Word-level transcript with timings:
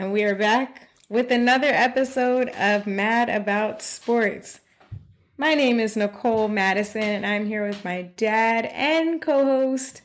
and 0.00 0.12
we 0.12 0.24
are 0.24 0.34
back 0.34 0.88
with 1.10 1.30
another 1.30 1.66
episode 1.68 2.48
of 2.50 2.86
Mad 2.86 3.28
About 3.28 3.82
Sports. 3.82 4.60
My 5.36 5.52
name 5.54 5.78
is 5.78 5.94
Nicole 5.96 6.48
Madison, 6.48 7.02
and 7.02 7.26
I'm 7.26 7.46
here 7.46 7.66
with 7.66 7.84
my 7.84 8.02
dad 8.16 8.64
and 8.72 9.20
co 9.20 9.44
host. 9.44 10.00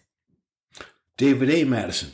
David 1.18 1.50
A. 1.50 1.63
Madison, 1.63 2.12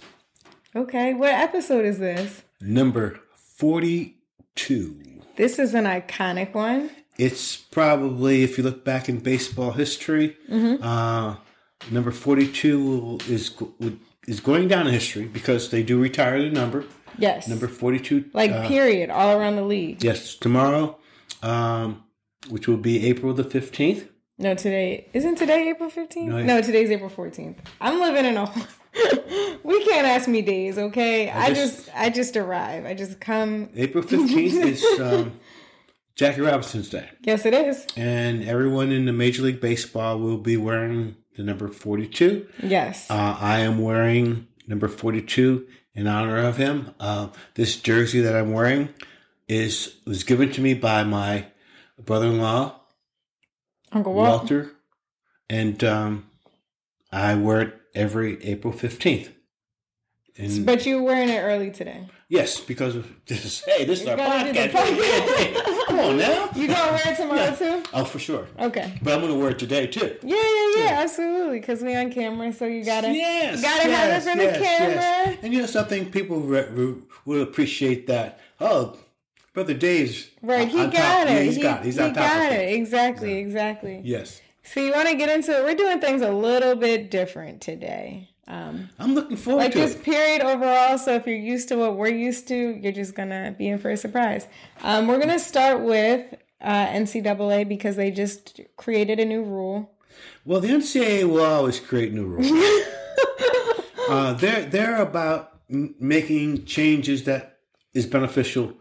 Okay, 0.75 1.13
what 1.15 1.33
episode 1.33 1.85
is 1.85 1.97
this? 1.99 2.43
number 2.61 3.19
42. 3.35 5.21
This 5.35 5.57
is 5.57 5.73
an 5.73 5.85
iconic 5.85 6.53
one. 6.53 6.91
It's 7.17 7.57
probably, 7.57 8.43
if 8.43 8.57
you 8.57 8.63
look 8.63 8.85
back 8.85 9.09
in 9.09 9.19
baseball 9.19 9.71
history, 9.71 10.37
Mm-hmm. 10.49 10.83
uh, 10.83 11.37
number 11.89 12.11
42 12.11 13.17
is 13.27 13.51
is 14.27 14.39
going 14.39 14.67
down 14.67 14.85
in 14.85 14.93
history 14.93 15.25
because 15.25 15.71
they 15.71 15.81
do 15.81 15.99
retire 15.99 16.39
the 16.43 16.49
number. 16.51 16.85
Yes. 17.17 17.47
Number 17.47 17.67
42. 17.67 18.31
like, 18.33 18.51
uh, 18.51 18.67
period, 18.67 19.09
all 19.09 19.37
around 19.37 19.55
the 19.55 19.63
league. 19.63 20.03
yes, 20.03 20.35
tomorrow, 20.35 20.97
um, 21.43 22.03
which 22.49 22.67
will 22.67 22.77
be 22.77 23.05
April 23.07 23.33
the 23.33 23.43
15th. 23.43 24.07
No, 24.37 24.55
today. 24.55 25.07
Isn't 25.13 25.35
today 25.35 25.69
April 25.69 25.89
15th? 25.91 26.25
No, 26.27 26.41
No, 26.41 26.61
today's 26.61 26.89
April 26.89 27.09
14th. 27.11 27.57
I'm 27.79 27.99
living 27.99 28.25
in 28.25 28.37
a. 28.37 28.51
we 29.63 29.83
can't 29.85 30.07
ask 30.07 30.27
me 30.27 30.41
days, 30.41 30.77
okay? 30.77 31.29
I, 31.29 31.49
just, 31.53 31.85
just- 31.85 31.89
I 31.95 32.09
just 32.09 32.35
arrive. 32.37 32.85
I 32.85 32.93
just 32.95 33.19
come. 33.21 33.69
April 33.75 34.03
15th 34.03 34.65
is 34.65 34.99
um, 34.99 35.39
Jackie 36.15 36.41
Robinson's 36.41 36.89
Day. 36.89 37.09
Yes, 37.21 37.45
it 37.45 37.53
is. 37.53 37.85
And 37.95 38.43
everyone 38.43 38.91
in 38.91 39.05
the 39.05 39.13
Major 39.13 39.43
League 39.43 39.61
Baseball 39.61 40.17
will 40.19 40.37
be 40.39 40.57
wearing 40.57 41.15
the 41.37 41.43
number 41.43 41.67
42. 41.67 42.47
Yes. 42.63 43.09
Uh, 43.11 43.37
I 43.39 43.59
am 43.59 43.79
wearing 43.79 44.47
number 44.67 44.87
42 44.87 45.67
in 45.93 46.07
honor 46.07 46.37
of 46.37 46.57
him. 46.57 46.93
Uh, 46.99 47.27
this 47.55 47.75
jersey 47.77 48.21
that 48.21 48.35
I'm 48.35 48.51
wearing 48.53 48.89
is 49.47 49.95
was 50.05 50.23
given 50.23 50.51
to 50.53 50.61
me 50.61 50.73
by 50.73 51.03
my 51.03 51.47
brother-in-law, 51.99 52.75
Uncle 53.91 54.13
Walt. 54.13 54.27
Walter, 54.41 54.71
and 55.49 55.83
um, 55.83 56.29
I 57.11 57.35
wear 57.35 57.61
it 57.61 57.73
every 57.93 58.41
April 58.43 58.73
15th. 58.73 59.29
And 60.37 60.65
But 60.65 60.85
you're 60.85 61.03
wearing 61.03 61.27
it 61.29 61.39
early 61.41 61.71
today. 61.71 62.07
yes, 62.29 62.59
because 62.61 62.95
of 62.95 63.11
this. 63.27 63.63
Hey, 63.65 63.83
this 63.85 64.01
is 64.01 64.07
our 64.07 64.15
gotta 64.17 64.53
do 64.53 64.61
the 64.61 64.69
podcast. 64.69 65.53
podcast. 65.53 65.77
On 66.01 66.17
now. 66.17 66.49
You 66.55 66.67
gonna 66.67 66.91
wear 66.93 67.01
it 67.05 67.15
tomorrow 67.17 67.39
Yeah. 67.41 67.51
too? 67.55 67.83
Oh, 67.93 68.03
for 68.05 68.19
sure. 68.19 68.47
Okay. 68.59 68.91
But 69.01 69.13
I'm 69.13 69.27
to 69.27 69.33
wear 69.35 69.49
it 69.51 69.59
today 69.59 69.87
too. 69.87 70.17
Yeah, 70.23 70.35
yeah, 70.35 70.83
yeah, 70.83 70.99
absolutely. 71.01 71.59
Because 71.59 71.81
we 71.81 71.95
on 71.95 72.11
camera, 72.11 72.51
so 72.53 72.65
you 72.65 72.83
gotta, 72.83 73.11
Yes, 73.13 73.61
gotta 73.61 73.87
yes, 73.89 74.25
have 74.25 74.37
it 74.37 74.39
for 74.39 74.45
the 74.59 74.65
camera. 74.65 74.95
yes. 74.95 75.37
And 75.43 75.53
you 75.53 75.59
know 75.61 75.65
something, 75.67 76.09
people 76.11 76.39
re- 76.39 76.67
re- 76.71 76.95
will 77.25 77.41
appreciate 77.43 78.07
that. 78.07 78.39
Oh, 78.59 78.97
brother 79.53 79.73
Dave's 79.73 80.29
Right, 80.41 80.67
he 80.67 80.77
got 80.77 80.93
top. 80.93 81.27
it. 81.27 81.31
Yeah, 81.33 81.41
he's 81.41 81.55
he, 81.57 81.61
got. 81.61 81.81
it. 81.81 81.85
He's 81.85 81.95
he 81.97 82.01
on 82.01 82.13
top 82.13 82.23
got 82.23 82.51
it. 82.51 82.73
Exactly, 82.73 83.33
exactly. 83.37 84.01
Yes, 84.03 84.41
So 84.63 84.79
you 84.79 84.91
want 84.91 85.07
to 85.09 85.15
get 85.15 85.29
into 85.29 85.51
it? 85.55 85.63
We're 85.63 85.75
doing 85.75 85.99
things 85.99 86.21
a 86.21 86.31
little 86.31 86.75
bit 86.75 87.09
different 87.11 87.61
today. 87.61 88.29
Um, 88.51 88.89
I'm 88.99 89.15
looking 89.15 89.37
forward 89.37 89.59
like 89.63 89.71
to 89.71 89.77
this 89.79 89.95
it. 89.95 90.03
period 90.03 90.41
overall. 90.41 90.97
So 90.97 91.13
if 91.15 91.25
you're 91.25 91.37
used 91.37 91.69
to 91.69 91.77
what 91.77 91.95
we're 91.95 92.09
used 92.09 92.49
to, 92.49 92.55
you're 92.81 92.91
just 92.91 93.15
gonna 93.15 93.55
be 93.57 93.69
in 93.69 93.79
for 93.79 93.89
a 93.89 93.95
surprise. 93.95 94.45
Um, 94.81 95.07
we're 95.07 95.19
gonna 95.19 95.39
start 95.39 95.79
with 95.79 96.35
uh, 96.59 96.87
NCAA 96.87 97.67
because 97.69 97.95
they 97.95 98.11
just 98.11 98.59
created 98.75 99.19
a 99.21 99.25
new 99.25 99.41
rule. 99.41 99.91
Well, 100.43 100.59
the 100.59 100.67
NCAA 100.67 101.29
will 101.29 101.45
always 101.45 101.79
create 101.79 102.11
new 102.11 102.25
rules. 102.25 102.51
uh, 104.09 104.33
they're 104.33 104.65
they're 104.65 105.01
about 105.01 105.61
m- 105.71 105.95
making 105.99 106.65
changes 106.65 107.23
that 107.23 107.59
is 107.93 108.05
beneficial 108.05 108.73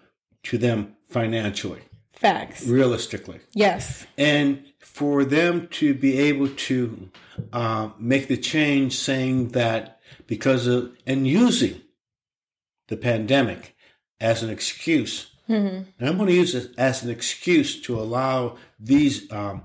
to 0.45 0.59
them 0.59 0.97
financially, 1.09 1.83
Facts. 2.21 2.67
realistically. 2.67 3.41
Yes. 3.55 4.07
and 4.19 4.65
for 4.79 5.25
them 5.25 5.69
to 5.69 5.95
be 5.95 6.19
able 6.19 6.49
to 6.49 7.11
uh, 7.53 7.91
make 7.99 8.29
the 8.29 8.37
change 8.37 8.97
saying 8.97 9.49
that 9.51 10.01
because 10.27 10.67
of 10.67 10.95
and 11.07 11.27
using 11.27 11.81
the 12.89 12.97
pandemic 12.97 13.75
as 14.21 14.43
an 14.43 14.51
excuse 14.51 15.31
and 15.99 16.09
i'm 16.09 16.17
going 16.17 16.29
to 16.29 16.35
use 16.35 16.55
it 16.55 16.71
as 16.79 17.03
an 17.03 17.11
excuse 17.11 17.81
to 17.81 17.99
allow 17.99 18.57
these 18.79 19.31
um, 19.33 19.63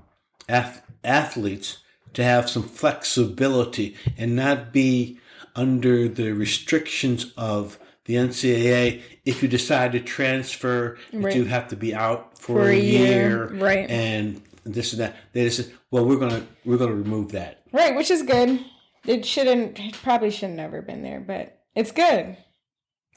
ath- 0.48 0.82
athletes 1.04 1.78
to 2.14 2.24
have 2.24 2.48
some 2.48 2.62
flexibility 2.62 3.96
and 4.16 4.34
not 4.34 4.72
be 4.72 5.18
under 5.54 6.08
the 6.08 6.32
restrictions 6.32 7.32
of 7.36 7.78
the 8.06 8.14
NCAA. 8.14 9.02
If 9.24 9.42
you 9.42 9.48
decide 9.48 9.92
to 9.92 10.00
transfer, 10.00 10.96
Right. 11.12 11.34
you 11.34 11.44
have 11.44 11.68
to 11.68 11.76
be 11.76 11.94
out 11.94 12.38
for, 12.38 12.62
For 12.64 12.68
a 12.70 12.78
year, 12.78 13.06
year, 13.08 13.46
right. 13.54 13.90
And 13.90 14.42
this 14.64 14.92
and 14.92 15.00
that. 15.02 15.16
They 15.32 15.44
just 15.44 15.56
said, 15.56 15.72
"Well, 15.90 16.04
we're 16.06 16.16
gonna 16.18 16.46
we're 16.64 16.76
gonna 16.78 16.94
remove 16.94 17.32
that." 17.32 17.62
Right, 17.72 17.94
which 17.94 18.10
is 18.10 18.22
good. 18.22 18.60
It 19.06 19.24
shouldn't. 19.24 19.78
It 19.78 19.94
probably 20.02 20.30
shouldn't 20.30 20.58
have 20.58 20.68
ever 20.72 20.82
been 20.82 21.02
there, 21.02 21.20
but 21.20 21.58
it's 21.74 21.92
good. 21.92 22.36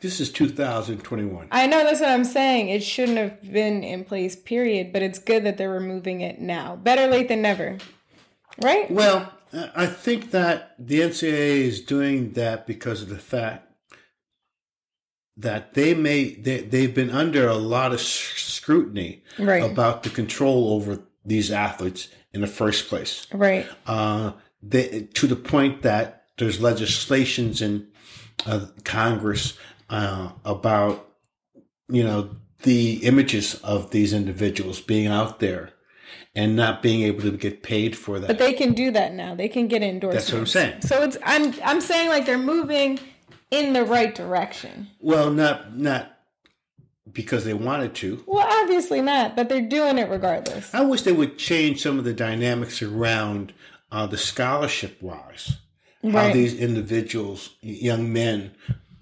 This 0.01 0.19
is 0.21 0.31
2021. 0.31 1.47
I 1.51 1.67
know 1.67 1.83
that's 1.83 1.99
what 1.99 2.09
I'm 2.09 2.23
saying. 2.23 2.69
It 2.69 2.83
shouldn't 2.83 3.17
have 3.17 3.51
been 3.51 3.83
in 3.83 4.05
place, 4.05 4.35
period. 4.35 4.93
But 4.93 5.01
it's 5.01 5.19
good 5.19 5.43
that 5.43 5.57
they're 5.57 5.69
removing 5.69 6.21
it 6.21 6.39
now. 6.39 6.75
Better 6.77 7.07
late 7.07 7.27
than 7.27 7.41
never. 7.41 7.77
Right? 8.61 8.89
Well, 8.89 9.33
I 9.75 9.87
think 9.87 10.31
that 10.31 10.75
the 10.79 11.01
NCAA 11.01 11.61
is 11.63 11.81
doing 11.81 12.31
that 12.33 12.67
because 12.67 13.01
of 13.01 13.09
the 13.09 13.17
fact 13.17 13.68
that 15.39 15.73
they 15.73 15.93
may 15.93 16.31
they, 16.35 16.61
they've 16.61 16.93
been 16.93 17.09
under 17.09 17.47
a 17.47 17.55
lot 17.55 17.91
of 17.93 17.99
scrutiny 18.01 19.23
Right. 19.37 19.63
about 19.63 20.03
the 20.03 20.09
control 20.09 20.73
over 20.73 20.99
these 21.25 21.51
athletes 21.51 22.09
in 22.33 22.41
the 22.41 22.47
first 22.47 22.87
place. 22.87 23.25
Right. 23.33 23.65
Uh, 23.87 24.33
they, 24.61 25.07
to 25.13 25.27
the 25.27 25.35
point 25.35 25.81
that 25.83 26.25
there's 26.37 26.59
legislations 26.61 27.61
in 27.61 27.87
uh, 28.45 28.67
Congress 28.83 29.57
uh, 29.89 30.31
about 30.45 31.07
you 31.87 32.03
know 32.03 32.35
the 32.63 32.95
images 33.05 33.55
of 33.55 33.91
these 33.91 34.13
individuals 34.13 34.81
being 34.81 35.07
out 35.07 35.39
there 35.39 35.71
and 36.35 36.55
not 36.55 36.81
being 36.81 37.01
able 37.03 37.21
to 37.21 37.31
get 37.31 37.63
paid 37.63 37.95
for 37.95 38.19
that. 38.19 38.27
But 38.27 38.37
they 38.37 38.53
can 38.53 38.73
do 38.73 38.91
that 38.91 39.13
now. 39.13 39.33
They 39.35 39.47
can 39.47 39.67
get 39.67 39.81
endorsements. 39.81 40.25
That's 40.25 40.33
what 40.33 40.39
I'm 40.39 40.45
saying. 40.47 40.81
So 40.81 41.01
it's 41.03 41.17
I'm 41.23 41.53
I'm 41.63 41.81
saying 41.81 42.09
like 42.09 42.25
they're 42.25 42.37
moving 42.37 42.99
in 43.51 43.73
the 43.73 43.83
right 43.83 44.13
direction. 44.13 44.87
Well, 44.99 45.31
not 45.31 45.75
not 45.77 46.15
because 47.11 47.45
they 47.45 47.53
wanted 47.53 47.95
to. 47.95 48.23
Well, 48.27 48.47
obviously 48.63 49.01
not, 49.01 49.35
but 49.35 49.49
they're 49.49 49.61
doing 49.61 49.97
it 49.97 50.09
regardless. 50.09 50.73
I 50.73 50.81
wish 50.81 51.01
they 51.01 51.11
would 51.11 51.37
change 51.37 51.81
some 51.81 51.97
of 51.97 52.05
the 52.05 52.13
dynamics 52.13 52.81
around 52.81 53.53
uh, 53.91 54.05
the 54.05 54.17
scholarship 54.17 55.01
wise. 55.01 55.57
How 56.03 56.31
these 56.31 56.53
individuals, 56.57 57.55
young 57.61 58.13
men, 58.13 58.51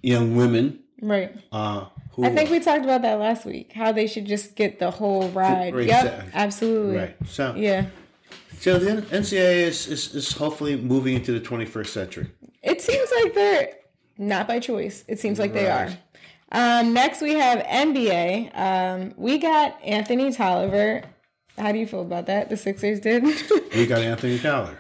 young 0.02 0.36
women, 0.36 0.80
Right. 1.00 1.32
uh, 1.52 1.86
who 2.14 2.26
I 2.26 2.34
think 2.34 2.50
we 2.50 2.60
talked 2.60 2.84
about 2.84 3.04
that 3.04 3.20
last 3.20 3.46
week. 3.46 3.74
How 3.74 3.92
they 3.92 4.08
should 4.08 4.26
just 4.26 4.56
get 4.56 4.80
the 4.80 4.90
whole 4.90 5.30
ride. 5.30 5.76
Right, 5.76 5.86
Yep. 5.86 6.30
Absolutely. 6.34 6.96
right. 6.98 7.16
So, 7.28 7.54
Yeah. 7.56 7.86
so 8.60 8.80
the 8.80 9.02
NCAA 9.16 9.64
is, 9.68 9.86
is 9.88 10.16
is 10.16 10.32
hopefully 10.32 10.76
moving 10.76 11.14
into 11.14 11.32
the 11.34 11.40
21st 11.40 11.94
century. 11.94 12.28
It 12.64 12.82
seems 12.82 13.10
like 13.22 13.36
they're 13.36 13.70
not 14.18 14.48
by 14.48 14.60
choice. 14.60 15.04
It 15.08 15.20
seems 15.20 15.40
like 15.40 15.54
they 15.54 15.70
are. 15.70 15.90
Um, 16.52 16.94
next, 16.94 17.22
we 17.22 17.34
have 17.36 17.60
NBA. 17.60 18.58
Um, 18.58 19.14
we 19.18 19.38
got 19.38 19.78
Anthony 19.84 20.32
Tolliver. 20.32 21.04
How 21.58 21.72
do 21.72 21.80
you 21.80 21.88
feel 21.88 22.02
about 22.02 22.28
that? 22.28 22.50
The 22.50 22.58
Sixers 22.58 23.00
did. 23.00 23.24
We 23.76 23.86
got 23.86 24.02
Anthony 24.02 24.40
Tolliver. 24.40 24.78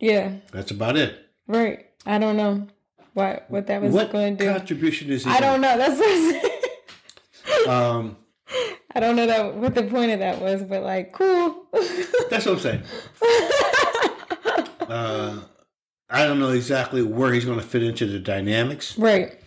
yeah, 0.00 0.32
That's 0.52 0.70
about 0.70 0.96
it. 0.96 1.16
right. 1.46 1.86
I 2.06 2.18
don't 2.18 2.36
know 2.36 2.66
what 3.14 3.46
what 3.50 3.66
that 3.66 3.82
was 3.82 3.92
What 3.92 4.12
going 4.12 4.36
to 4.36 4.44
do. 4.44 4.52
contribution 4.52 5.10
is 5.10 5.24
he? 5.24 5.30
I 5.30 5.40
don't 5.40 5.60
know. 5.60 5.76
That's 5.76 5.98
what 5.98 6.08
I'm 6.10 6.30
saying. 6.32 6.44
Um, 7.66 8.16
I 8.94 9.00
don't 9.00 9.16
know 9.16 9.26
that 9.26 9.54
what 9.54 9.74
the 9.74 9.82
point 9.84 10.12
of 10.12 10.18
that 10.20 10.40
was, 10.40 10.62
but 10.62 10.82
like, 10.82 11.12
cool. 11.12 11.66
that's 12.30 12.44
what 12.46 12.54
I'm 12.54 12.58
saying. 12.58 12.82
uh, 14.88 15.40
I 16.10 16.24
don't 16.26 16.38
know 16.38 16.50
exactly 16.50 17.02
where 17.02 17.32
he's 17.32 17.44
going 17.44 17.60
to 17.60 17.66
fit 17.66 17.82
into 17.82 18.06
the 18.06 18.18
dynamics. 18.18 18.96
right. 18.98 19.38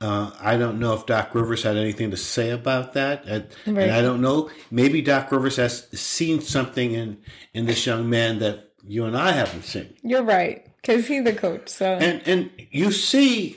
Uh, 0.00 0.32
I 0.38 0.58
don't 0.58 0.78
know 0.78 0.92
if 0.92 1.06
Doc 1.06 1.34
Rivers 1.34 1.62
had 1.62 1.78
anything 1.78 2.10
to 2.10 2.16
say 2.16 2.50
about 2.50 2.92
that, 2.92 3.24
and, 3.24 3.46
and 3.64 3.78
I 3.78 4.02
don't 4.02 4.20
know. 4.20 4.50
Maybe 4.70 5.00
Doc 5.00 5.32
Rivers 5.32 5.56
has 5.56 5.88
seen 5.98 6.40
something 6.42 6.92
in 6.92 7.18
in 7.54 7.64
this 7.64 7.86
young 7.86 8.10
man 8.10 8.38
that 8.40 8.72
you 8.86 9.06
and 9.06 9.16
I 9.16 9.32
haven't 9.32 9.62
seen. 9.62 9.94
You're 10.02 10.24
right, 10.24 10.66
because 10.76 11.06
he's 11.06 11.24
the 11.24 11.32
coach. 11.32 11.70
So 11.70 11.86
And 11.86 12.20
and 12.26 12.50
you 12.70 12.92
see 12.92 13.56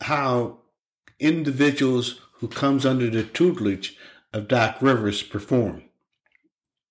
how 0.00 0.58
individuals 1.20 2.20
who 2.38 2.48
comes 2.48 2.84
under 2.84 3.08
the 3.08 3.22
tutelage 3.22 3.96
of 4.32 4.48
Doc 4.48 4.78
Rivers 4.80 5.22
perform. 5.22 5.84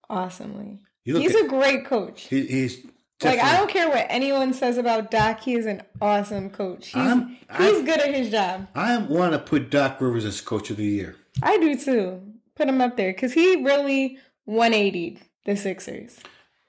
awesomely, 0.10 0.80
he's 1.04 1.36
at, 1.36 1.46
a 1.46 1.48
great 1.48 1.86
coach. 1.86 2.22
he, 2.28 2.46
he's 2.46 2.86
Like 3.24 3.40
I 3.40 3.58
don't 3.58 3.70
care 3.70 3.90
what 3.90 4.08
anyone 4.10 4.54
says 4.54 4.78
about 4.78 5.12
Doc. 5.12 5.42
He 5.42 5.54
is 5.56 5.66
an 5.66 5.84
awesome 6.02 6.50
coach. 6.50 6.88
He's 6.88 6.96
I'm- 6.96 7.38
he's 7.58 7.80
I- 7.80 7.84
good 7.84 8.00
at 8.00 8.14
his 8.14 8.30
job. 8.32 8.68
I 8.76 8.98
want 8.98 9.34
to 9.34 9.40
put 9.40 9.70
Doc 9.70 10.00
Rivers 10.02 10.26
as 10.26 10.42
coach 10.42 10.70
of 10.70 10.78
the 10.78 10.86
year. 10.86 11.16
I 11.42 11.58
do 11.58 11.76
too. 11.76 12.22
Put 12.56 12.68
him 12.68 12.82
up 12.82 12.98
there 12.98 13.14
because 13.14 13.34
he 13.34 13.64
really 13.64 14.18
180 14.46 15.20
the 15.46 15.56
Sixers. 15.56 16.20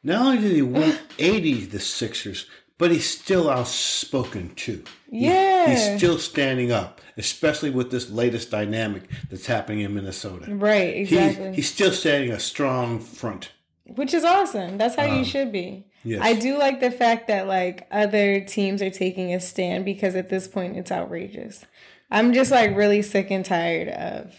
Not 0.02 0.20
only 0.26 0.38
did 0.38 0.52
he 0.52 0.62
180 0.62 1.66
the 1.66 1.80
Sixers, 1.80 2.46
but 2.78 2.90
he's 2.90 3.08
still 3.08 3.48
outspoken 3.50 4.54
too. 4.54 4.82
He- 5.10 5.26
Yeah. 5.26 5.70
he's 5.70 5.96
still 5.98 6.18
standing 6.18 6.72
up, 6.72 7.00
especially 7.16 7.70
with 7.70 7.90
this 7.90 8.10
latest 8.10 8.50
dynamic 8.50 9.04
that's 9.30 9.46
happening 9.46 9.80
in 9.80 9.94
Minnesota. 9.94 10.52
Right, 10.54 10.94
He- 10.94 11.02
exactly. 11.02 11.52
he's 11.54 11.68
still 11.70 11.92
standing 11.92 12.30
a 12.32 12.40
strong 12.40 12.98
front. 12.98 13.50
Which 13.84 14.14
is 14.14 14.24
awesome. 14.24 14.78
That's 14.78 14.94
how 14.96 15.04
you 15.04 15.18
um, 15.18 15.24
should 15.24 15.52
be. 15.52 15.86
Yes. 16.04 16.20
I 16.22 16.34
do 16.34 16.58
like 16.58 16.80
the 16.80 16.90
fact 16.90 17.28
that 17.28 17.46
like 17.46 17.86
other 17.90 18.40
teams 18.40 18.82
are 18.82 18.90
taking 18.90 19.32
a 19.34 19.40
stand 19.40 19.84
because 19.84 20.14
at 20.14 20.28
this 20.28 20.48
point 20.48 20.76
it's 20.76 20.90
outrageous. 20.92 21.64
I'm 22.10 22.32
just 22.32 22.50
like 22.50 22.76
really 22.76 23.02
sick 23.02 23.30
and 23.30 23.44
tired 23.44 23.88
of 23.88 24.34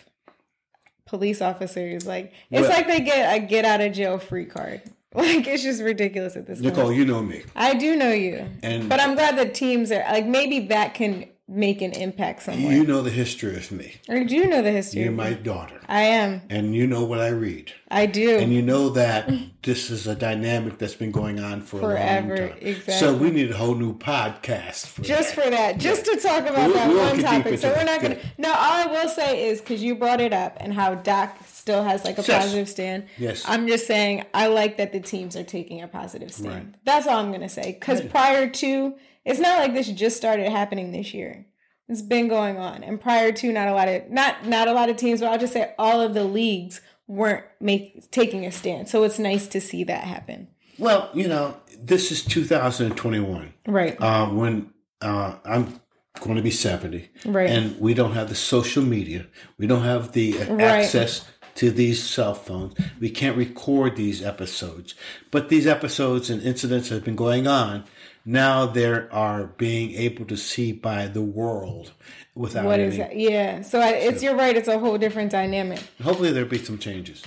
police 1.06 1.42
officers. 1.42 2.06
Like 2.06 2.34
it's 2.52 2.62
Well- 2.68 2.70
like 2.78 2.88
they 2.88 3.00
get 3.02 3.36
a 3.36 3.40
get 3.46 3.66
out 3.66 3.82
of 3.82 3.94
jail 3.94 4.18
free 4.20 4.46
card. 4.46 4.82
Like 5.16 5.46
it's 5.46 5.62
just 5.62 5.80
ridiculous 5.84 6.36
at 6.36 6.48
this 6.48 6.60
Nicole, 6.60 6.86
point. 6.86 6.98
Nicole, 6.98 6.98
you 6.98 7.06
know 7.06 7.22
me. 7.22 7.44
I 7.56 7.76
do 7.76 7.96
know 7.96 8.10
you, 8.12 8.48
And- 8.64 8.90
but 8.90 9.00
I'm 9.00 9.14
glad 9.14 9.38
that 9.38 9.54
teams 9.54 9.92
are 9.92 10.04
like 10.12 10.26
maybe 10.26 10.60
that 10.70 10.96
can 10.96 11.28
make 11.48 11.84
an 11.84 11.92
impact 11.92 12.42
somewhere. 12.42 12.74
You 12.74 12.84
know 12.84 13.04
the 13.04 13.12
history 13.12 13.56
of 13.56 13.72
me. 13.72 13.94
or 14.10 14.24
do 14.24 14.34
you 14.36 14.48
know 14.48 14.64
the 14.64 14.72
history? 14.72 15.04
You're 15.04 15.12
my 15.12 15.34
daughter. 15.34 15.80
I 15.88 16.02
am. 16.04 16.42
And 16.50 16.74
you 16.74 16.88
know 16.88 17.04
what 17.04 17.20
I 17.20 17.28
read. 17.28 17.72
I 17.94 18.06
do. 18.08 18.38
And 18.38 18.52
you 18.52 18.62
know 18.62 18.90
that 18.90 19.30
this 19.62 19.90
is 19.92 20.08
a 20.08 20.16
dynamic 20.16 20.78
that's 20.80 20.96
been 20.96 21.12
going 21.12 21.40
on 21.40 21.62
for 21.62 21.80
Forever, 21.80 22.34
a 22.34 22.40
long 22.40 22.50
time. 22.50 22.58
exactly. 22.62 22.94
So 22.96 23.14
we 23.16 23.30
need 23.32 23.52
a 23.52 23.56
whole 23.58 23.76
new 23.76 23.98
podcast 23.98 24.88
for 24.88 25.02
just 25.04 25.36
that. 25.36 25.44
for 25.46 25.50
that, 25.52 25.78
just 25.78 26.06
to 26.06 26.16
talk 26.18 26.42
about 26.48 26.68
We'll- 26.70 26.74
that 26.74 26.88
we'll 26.90 26.98
one 27.10 27.20
topic. 27.20 27.60
So 27.60 27.72
we're 27.72 27.84
not 27.84 28.02
gonna. 28.02 28.18
No, 28.38 28.50
all 28.50 28.56
I 28.58 28.86
will 28.88 29.10
say 29.10 29.48
is 29.48 29.62
because 29.62 29.84
you 29.84 29.96
brought 29.96 30.22
it 30.22 30.34
up 30.34 30.58
and 30.60 30.74
how 30.74 30.96
Doc 30.96 31.38
still 31.48 31.84
has 31.84 32.04
like 32.04 32.18
a 32.18 32.22
Yes. 32.22 32.42
positive 32.44 32.68
stand. 32.70 33.06
Yes. 33.18 33.44
I'm 33.48 33.68
just 33.68 33.86
saying 33.88 34.26
I 34.34 34.48
like 34.48 34.78
that 34.78 34.92
the 34.92 35.00
teams 35.00 35.36
are 35.36 35.44
taking 35.44 35.82
a 35.82 35.88
positive 35.88 36.32
stand. 36.34 36.48
Right. 36.54 36.76
That's 36.86 37.08
all 37.08 37.18
I'm 37.20 37.32
gonna 37.32 37.48
say. 37.50 37.74
Because 37.80 38.02
prior 38.02 38.50
to, 38.50 38.96
it's 39.24 39.40
not 39.40 39.60
like 39.60 39.74
this 39.74 39.88
just 39.90 40.18
started 40.18 40.50
happening 40.52 40.92
this 40.92 41.14
year. 41.14 41.46
It's 41.90 42.02
been 42.02 42.30
going 42.30 42.58
on, 42.58 42.82
and 42.84 43.00
prior 43.00 43.32
to, 43.34 43.52
not 43.52 43.68
a 43.68 43.74
lot 43.74 43.88
of 43.90 44.10
not 44.10 44.48
not 44.48 44.68
a 44.68 44.74
lot 44.74 44.90
of 44.90 44.96
teams, 44.96 45.20
but 45.20 45.30
I'll 45.32 45.38
just 45.38 45.54
say 45.54 45.74
all 45.78 46.00
of 46.02 46.14
the 46.14 46.24
leagues 46.24 46.82
weren't 47.14 47.46
make 47.60 48.10
taking 48.12 48.46
a 48.46 48.52
stand. 48.52 48.90
So 48.90 49.04
it's 49.04 49.20
nice 49.20 49.48
to 49.48 49.62
see 49.62 49.84
that 49.86 50.04
happen. 50.04 50.48
Well, 50.80 51.10
you 51.14 51.28
know, 51.28 51.58
this 51.80 52.12
is 52.12 52.24
2021. 52.26 53.54
Right. 53.68 54.00
Uh, 54.02 54.28
when 54.28 54.74
uh, 55.02 55.36
I'm 55.46 55.80
going 56.22 56.38
to 56.38 56.42
be 56.42 56.52
70. 56.52 57.10
Right. 57.26 57.50
And 57.50 57.80
we 57.80 57.94
don't 57.94 58.14
have 58.14 58.30
the 58.30 58.36
social 58.36 58.84
media. 58.84 59.28
We 59.58 59.68
don't 59.68 59.84
have 59.84 60.14
the 60.14 60.40
uh, 60.42 60.54
Right. 60.56 60.62
access 60.84 61.26
to 61.56 61.70
these 61.70 62.04
cell 62.04 62.34
phones. 62.34 62.74
We 63.00 63.10
can't 63.12 63.38
record 63.38 63.96
these 63.96 64.24
episodes. 64.24 64.96
But 65.30 65.50
these 65.50 65.68
episodes 65.68 66.30
and 66.30 66.42
incidents 66.42 66.90
have 66.90 67.04
been 67.04 67.16
going 67.16 67.46
on. 67.48 67.84
Now 68.26 68.66
they 68.66 68.86
are 68.88 69.48
being 69.58 69.92
able 69.96 70.26
to 70.26 70.38
see 70.38 70.72
by 70.72 71.08
the 71.08 71.22
world 71.22 71.92
without 72.36 72.66
what 72.66 72.80
any. 72.80 72.90
is 72.90 72.98
that? 72.98 73.16
Yeah. 73.16 73.62
So 73.62 73.80
I, 73.80 73.90
it's 73.90 74.22
you're 74.24 74.36
right. 74.36 74.56
It's 74.56 74.68
a 74.68 74.80
whole 74.80 74.98
different 74.98 75.32
dynamic. 75.32 75.82
Hopefully 76.04 76.32
there'll 76.32 76.50
be 76.50 76.58
some 76.60 76.78
changes. 76.78 77.24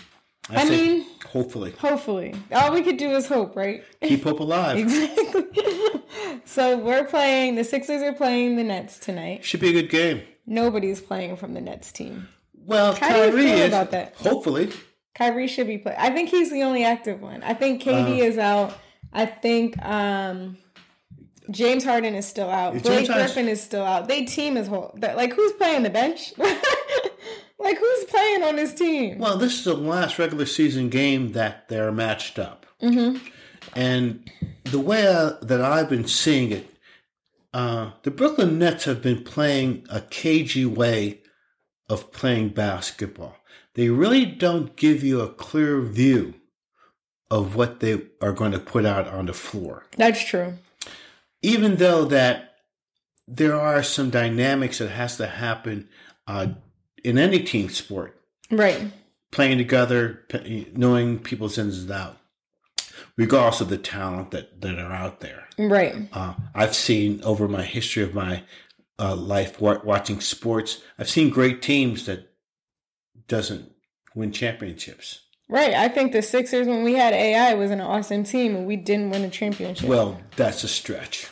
I, 0.48 0.62
I 0.62 0.64
mean- 0.68 1.06
hopefully. 1.26 1.72
Hopefully, 1.78 2.34
all 2.52 2.72
we 2.72 2.82
could 2.82 2.96
do 2.98 3.10
is 3.10 3.26
hope, 3.26 3.56
right? 3.56 3.82
Keep 4.02 4.24
hope 4.24 4.40
alive. 4.40 4.78
Exactly. 4.78 5.44
so 6.44 6.78
we're 6.78 7.04
playing. 7.04 7.56
The 7.56 7.64
Sixers 7.64 8.02
are 8.02 8.12
playing 8.12 8.56
the 8.56 8.64
Nets 8.64 8.98
tonight. 8.98 9.44
Should 9.44 9.60
be 9.60 9.70
a 9.70 9.72
good 9.72 9.90
game. 9.90 10.22
Nobody's 10.46 11.00
playing 11.00 11.36
from 11.36 11.54
the 11.54 11.60
Nets 11.60 11.90
team. 11.90 12.28
Well, 12.54 12.94
How 12.94 13.08
do 13.08 13.14
you 13.16 13.30
Kyrie 13.30 13.42
feel 13.42 13.58
is. 13.58 13.68
about 13.68 13.90
that? 13.92 14.14
Hopefully. 14.16 14.70
Kyrie 15.14 15.48
should 15.48 15.66
be 15.66 15.78
playing. 15.78 15.98
I 15.98 16.10
think 16.10 16.28
he's 16.30 16.50
the 16.52 16.62
only 16.62 16.84
active 16.84 17.20
one. 17.20 17.42
I 17.42 17.54
think 17.54 17.82
KD 17.82 18.20
Uh. 18.20 18.24
is 18.24 18.38
out. 18.38 18.76
I 19.12 19.26
think 19.26 19.76
um, 19.84 20.58
James 21.50 21.84
Harden 21.84 22.14
is 22.14 22.26
still 22.26 22.50
out. 22.50 22.72
James 22.72 22.82
Blake 22.82 23.06
Harden's- 23.08 23.32
Griffin 23.32 23.48
is 23.48 23.62
still 23.62 23.84
out. 23.84 24.08
They 24.08 24.24
team 24.24 24.56
is 24.56 24.68
whole. 24.68 24.96
Like 25.00 25.34
who's 25.34 25.52
playing 25.52 25.82
the 25.82 25.90
bench? 25.90 26.32
like 27.58 27.78
who's 27.78 28.04
playing 28.04 28.42
on 28.42 28.56
this 28.56 28.74
team? 28.74 29.18
Well, 29.18 29.36
this 29.36 29.58
is 29.58 29.64
the 29.64 29.74
last 29.74 30.18
regular 30.18 30.46
season 30.46 30.88
game 30.88 31.32
that 31.32 31.68
they're 31.68 31.92
matched 31.92 32.38
up. 32.38 32.66
Mm-hmm. 32.82 33.24
And 33.74 34.30
the 34.64 34.78
way 34.78 35.06
uh, 35.06 35.34
that 35.42 35.60
I've 35.60 35.88
been 35.88 36.06
seeing 36.06 36.50
it, 36.52 36.68
uh, 37.52 37.92
the 38.02 38.10
Brooklyn 38.10 38.58
Nets 38.58 38.84
have 38.84 39.02
been 39.02 39.22
playing 39.24 39.86
a 39.90 40.00
cagey 40.00 40.66
way 40.66 41.20
of 41.88 42.12
playing 42.12 42.50
basketball. 42.50 43.36
They 43.74 43.88
really 43.88 44.24
don't 44.24 44.76
give 44.76 45.04
you 45.04 45.20
a 45.20 45.28
clear 45.28 45.80
view 45.80 46.34
of 47.30 47.56
what 47.56 47.80
they 47.80 48.02
are 48.20 48.32
going 48.32 48.52
to 48.52 48.58
put 48.58 48.84
out 48.84 49.08
on 49.08 49.26
the 49.26 49.32
floor. 49.32 49.86
That's 49.96 50.22
true. 50.24 50.54
Even 51.42 51.76
though 51.76 52.04
that 52.06 52.54
there 53.28 53.58
are 53.58 53.82
some 53.82 54.10
dynamics 54.10 54.78
that 54.78 54.90
has 54.90 55.16
to 55.16 55.26
happen 55.26 55.88
uh, 56.26 56.48
in 57.04 57.18
any 57.18 57.40
team 57.40 57.68
sport 57.68 58.20
Right. 58.50 58.90
playing 59.32 59.58
together, 59.58 60.24
knowing 60.74 61.18
people's 61.18 61.58
ins 61.58 61.80
and 61.82 61.90
outs, 61.90 62.18
regardless 63.16 63.60
of 63.60 63.68
the 63.68 63.78
talent 63.78 64.30
that, 64.30 64.60
that 64.60 64.78
are 64.78 64.92
out 64.92 65.20
there. 65.20 65.48
Right. 65.58 66.08
Uh, 66.12 66.34
I've 66.54 66.74
seen 66.76 67.20
over 67.24 67.48
my 67.48 67.62
history 67.64 68.02
of 68.02 68.14
my 68.14 68.44
uh, 68.98 69.14
life 69.16 69.60
wa- 69.60 69.80
watching 69.84 70.20
sports, 70.20 70.80
I've 70.98 71.10
seen 71.10 71.30
great 71.30 71.60
teams 71.62 72.06
that 72.06 72.30
doesn't 73.28 73.72
win 74.14 74.32
championships. 74.32 75.20
Right. 75.48 75.74
I 75.74 75.88
think 75.88 76.12
the 76.12 76.22
Sixers, 76.22 76.66
when 76.66 76.82
we 76.82 76.94
had 76.94 77.12
AI, 77.12 77.54
was 77.54 77.70
an 77.70 77.80
awesome 77.80 78.24
team, 78.24 78.56
and 78.56 78.66
we 78.66 78.76
didn't 78.76 79.10
win 79.10 79.22
a 79.24 79.30
championship. 79.30 79.88
Well, 79.88 80.20
that's 80.36 80.64
a 80.64 80.68
stretch. 80.68 81.28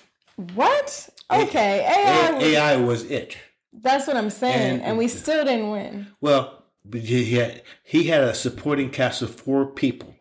what? 0.55 1.09
Okay, 1.31 1.81
AI. 1.81 2.29
A- 2.29 2.35
was, 2.35 2.43
AI 2.45 2.77
was 2.77 3.11
it. 3.11 3.37
that's 3.73 4.07
what 4.07 4.17
I'm 4.17 4.31
saying, 4.31 4.75
And- 4.77 4.83
and, 4.83 4.99
we 4.99 5.09
still 5.09 5.45
didn't 5.45 5.71
win. 5.71 6.07
Well, 6.21 6.65
he 6.93 7.33
had, 7.35 7.63
he 7.83 8.05
had 8.05 8.23
a 8.23 8.35
supporting 8.35 8.91
cast 8.91 9.23
of 9.23 9.35
four 9.35 9.67
people 9.67 10.15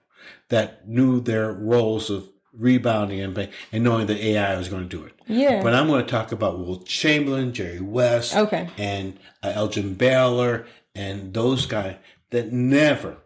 that 0.49 0.87
knew 0.87 1.19
their 1.19 1.51
roles 1.51 2.09
of 2.09 2.29
rebounding 2.53 3.19
and, 3.21 3.49
and 3.71 3.83
knowing 3.83 4.07
that 4.07 4.17
AI 4.17 4.55
was 4.57 4.69
going 4.69 4.87
to 4.87 4.97
do 4.97 5.03
it. 5.05 5.13
Yeah. 5.27 5.61
But 5.61 5.73
I'm 5.75 5.87
going 5.87 6.03
to 6.05 6.09
talk 6.09 6.31
about 6.31 6.57
Wilt 6.59 6.85
Chamberlain, 6.87 7.53
Jerry 7.53 7.79
West, 7.81 8.35
Okay. 8.35 8.69
and 8.77 9.19
uh, 9.43 9.51
Elgin 9.53 9.95
Baylor, 9.95 10.65
and 10.95 11.33
those 11.33 11.65
guys 11.65 11.95
that 12.29 12.51
never 12.53 13.17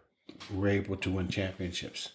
were 0.52 0.68
able 0.68 0.96
to 0.96 1.10
win 1.10 1.28
championships. 1.28 2.10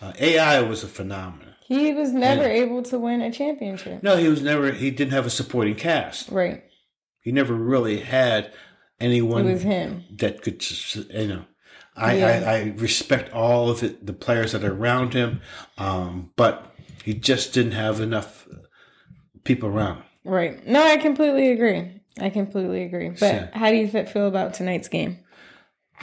Uh, 0.00 0.12
AI 0.18 0.60
was 0.60 0.82
a 0.82 0.88
phenomenon. 0.88 1.54
he 1.66 1.92
was 1.92 2.12
never 2.12 2.44
able 2.44 2.82
to 2.84 2.98
win 2.98 3.20
a 3.20 3.30
championship. 3.30 4.02
No, 4.02 4.16
he 4.16 4.28
was 4.28 4.40
never. 4.42 4.72
He 4.72 4.90
didn't 4.90 5.12
have 5.12 5.26
a 5.26 5.30
supporting 5.30 5.74
cast. 5.74 6.30
Right. 6.30 6.64
He 7.20 7.32
never 7.32 7.54
really 7.54 8.00
had 8.00 8.52
anyone 9.00 9.46
It 9.46 9.52
was 9.52 9.62
him. 9.62 10.04
that 10.16 10.42
could, 10.42 10.62
you 11.10 11.26
know. 11.26 11.44
I, 11.96 12.16
Yeah. 12.16 12.26
I, 12.46 12.54
I 12.56 12.74
respect 12.76 13.32
all 13.32 13.70
of 13.70 13.82
it, 13.82 14.04
the 14.04 14.12
players 14.12 14.52
that 14.52 14.64
are 14.64 14.72
around 14.74 15.14
him, 15.14 15.40
um, 15.78 16.32
but 16.36 16.74
he 17.04 17.14
just 17.14 17.52
didn't 17.54 17.72
have 17.72 18.00
enough 18.00 18.48
people 19.44 19.68
around 19.68 19.96
him. 19.98 20.04
Right. 20.24 20.66
No, 20.66 20.82
I 20.82 20.96
completely 20.96 21.52
agree. 21.52 22.00
I 22.20 22.30
completely 22.30 22.84
agree. 22.84 23.10
But 23.10 23.52
how 23.54 23.70
do 23.70 23.76
you 23.76 23.88
feel 23.88 24.26
about 24.28 24.54
tonight's 24.54 24.88
game? 24.88 25.18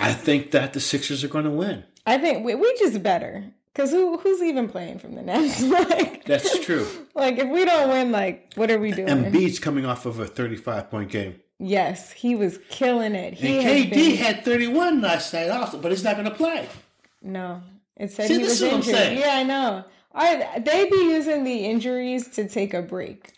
I 0.01 0.13
think 0.13 0.51
that 0.51 0.73
the 0.73 0.79
Sixers 0.79 1.23
are 1.23 1.27
going 1.27 1.45
to 1.45 1.51
win. 1.51 1.83
I 2.05 2.17
think 2.17 2.43
we, 2.45 2.55
we 2.55 2.75
just 2.79 3.01
better. 3.03 3.45
Cause 3.73 3.91
who 3.91 4.17
who's 4.17 4.41
even 4.41 4.67
playing 4.67 4.99
from 4.99 5.15
the 5.15 5.21
Nets? 5.21 5.61
like 5.63 6.25
That's 6.25 6.59
true. 6.65 6.85
like 7.15 7.37
if 7.37 7.47
we 7.47 7.63
don't 7.63 7.89
win, 7.89 8.11
like 8.11 8.51
what 8.55 8.69
are 8.69 8.77
we 8.79 8.91
doing? 8.91 9.07
And 9.09 9.25
Embiid's 9.27 9.59
coming 9.59 9.85
off 9.85 10.05
of 10.05 10.19
a 10.19 10.25
35 10.27 10.89
point 10.91 11.09
game. 11.09 11.39
yes, 11.57 12.11
he 12.11 12.35
was 12.35 12.59
killing 12.69 13.15
it. 13.15 13.33
He 13.35 13.59
And 13.59 13.65
KD 13.65 13.89
been- 13.91 14.15
had 14.17 14.43
31 14.43 14.99
last 14.99 15.33
night 15.33 15.49
also, 15.49 15.77
but 15.79 15.91
he's 15.91 16.03
not 16.03 16.15
going 16.17 16.27
to 16.29 16.35
play. 16.35 16.67
No, 17.21 17.61
it 17.95 18.11
said 18.11 18.27
See, 18.27 18.33
he 18.33 18.39
this 18.39 18.49
was 18.49 18.61
is 18.61 18.63
what 18.63 18.71
I'm 18.73 18.79
injured. 18.79 18.95
saying. 18.95 19.19
Yeah, 19.19 19.35
I 19.37 19.43
know. 19.43 19.83
I, 20.13 20.59
they 20.59 20.89
be 20.89 20.95
using 20.97 21.45
the 21.45 21.65
injuries 21.65 22.27
to 22.31 22.49
take 22.49 22.73
a 22.73 22.81
break. 22.81 23.31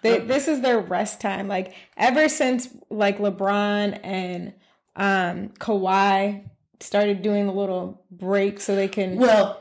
They, 0.00 0.20
Um, 0.20 0.28
this 0.28 0.48
is 0.48 0.62
their 0.62 0.78
rest 0.80 1.20
time. 1.20 1.46
Like 1.46 1.74
ever 1.98 2.30
since 2.30 2.70
like 2.88 3.18
LeBron 3.18 4.00
and 4.02 4.54
um 4.96 5.48
Kawhi 5.58 6.48
started 6.80 7.22
doing 7.22 7.46
the 7.46 7.52
little 7.52 8.04
break 8.10 8.60
so 8.60 8.74
they 8.76 8.88
can. 8.88 9.16
Well, 9.16 9.60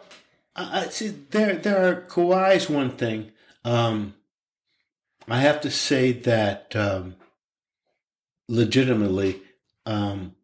I 0.56 0.82
I 0.82 0.84
see 0.90 1.08
there 1.32 1.56
there 1.56 1.86
are 1.90 2.02
Kawhi's 2.02 2.70
one 2.70 2.92
thing. 2.92 3.32
Um, 3.66 4.14
I 5.28 5.40
have 5.40 5.62
to 5.62 5.72
say 5.72 6.12
that 6.12 6.76
um, 6.76 7.16
legitimately, 8.50 9.42
um, 9.86 10.36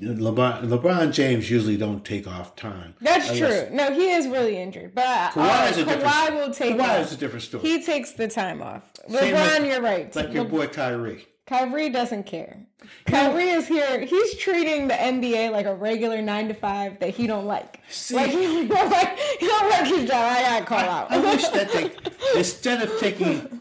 LeBron, 0.00 0.62
LeBron 0.68 1.12
James 1.12 1.50
usually 1.50 1.76
don't 1.76 2.04
take 2.04 2.26
off 2.26 2.54
time. 2.56 2.94
That's 3.00 3.28
Unless- 3.30 3.68
true. 3.68 3.76
No, 3.76 3.92
he 3.92 4.10
is 4.10 4.26
really 4.28 4.56
injured, 4.56 4.94
but 4.94 5.04
uh, 5.04 5.30
Kawhi 5.32 5.70
is 5.72 5.78
a 5.78 5.84
different. 5.84 6.04
Kawhi 6.04 6.34
will 6.46 6.54
take 6.54 6.76
Kawhi 6.76 6.88
off. 7.00 7.06
is 7.06 7.12
a 7.12 7.16
different 7.16 7.42
story. 7.42 7.62
He 7.64 7.82
takes 7.82 8.12
the 8.12 8.28
time 8.28 8.62
off. 8.62 8.82
Same 9.08 9.34
LeBron, 9.34 9.58
like- 9.60 9.70
you're 9.70 9.82
right. 9.82 10.16
like 10.16 10.32
your 10.32 10.44
boy 10.44 10.68
Kyrie. 10.68 11.26
Kyrie 11.46 11.88
doesn't 11.90 12.24
care. 12.24 12.66
Kyrie 13.06 13.48
is 13.50 13.66
here. 13.66 14.00
He's 14.00 14.36
treating 14.36 14.88
the 14.88 14.94
NBA 14.94 15.50
like 15.50 15.66
a 15.66 15.74
regular 15.74 16.22
nine 16.22 16.48
to 16.48 16.54
five 16.54 17.00
that 17.00 17.10
he 17.10 17.26
don't 17.26 17.46
like. 17.46 17.80
See- 17.88 18.14
like 18.14 18.30
he 18.30 18.66
don't 18.68 18.68
like, 18.90 19.18
he 19.18 19.46
don't 19.46 19.70
like 19.70 19.86
his 19.86 20.08
job. 20.08 20.32
I 20.36 20.40
gotta 20.42 20.64
call 20.64 20.78
out. 20.78 21.10
I 21.10 21.18
wish 21.18 21.46
that 21.48 21.72
they 21.72 21.90
instead 22.38 22.82
of 22.82 22.98
taking 23.00 23.60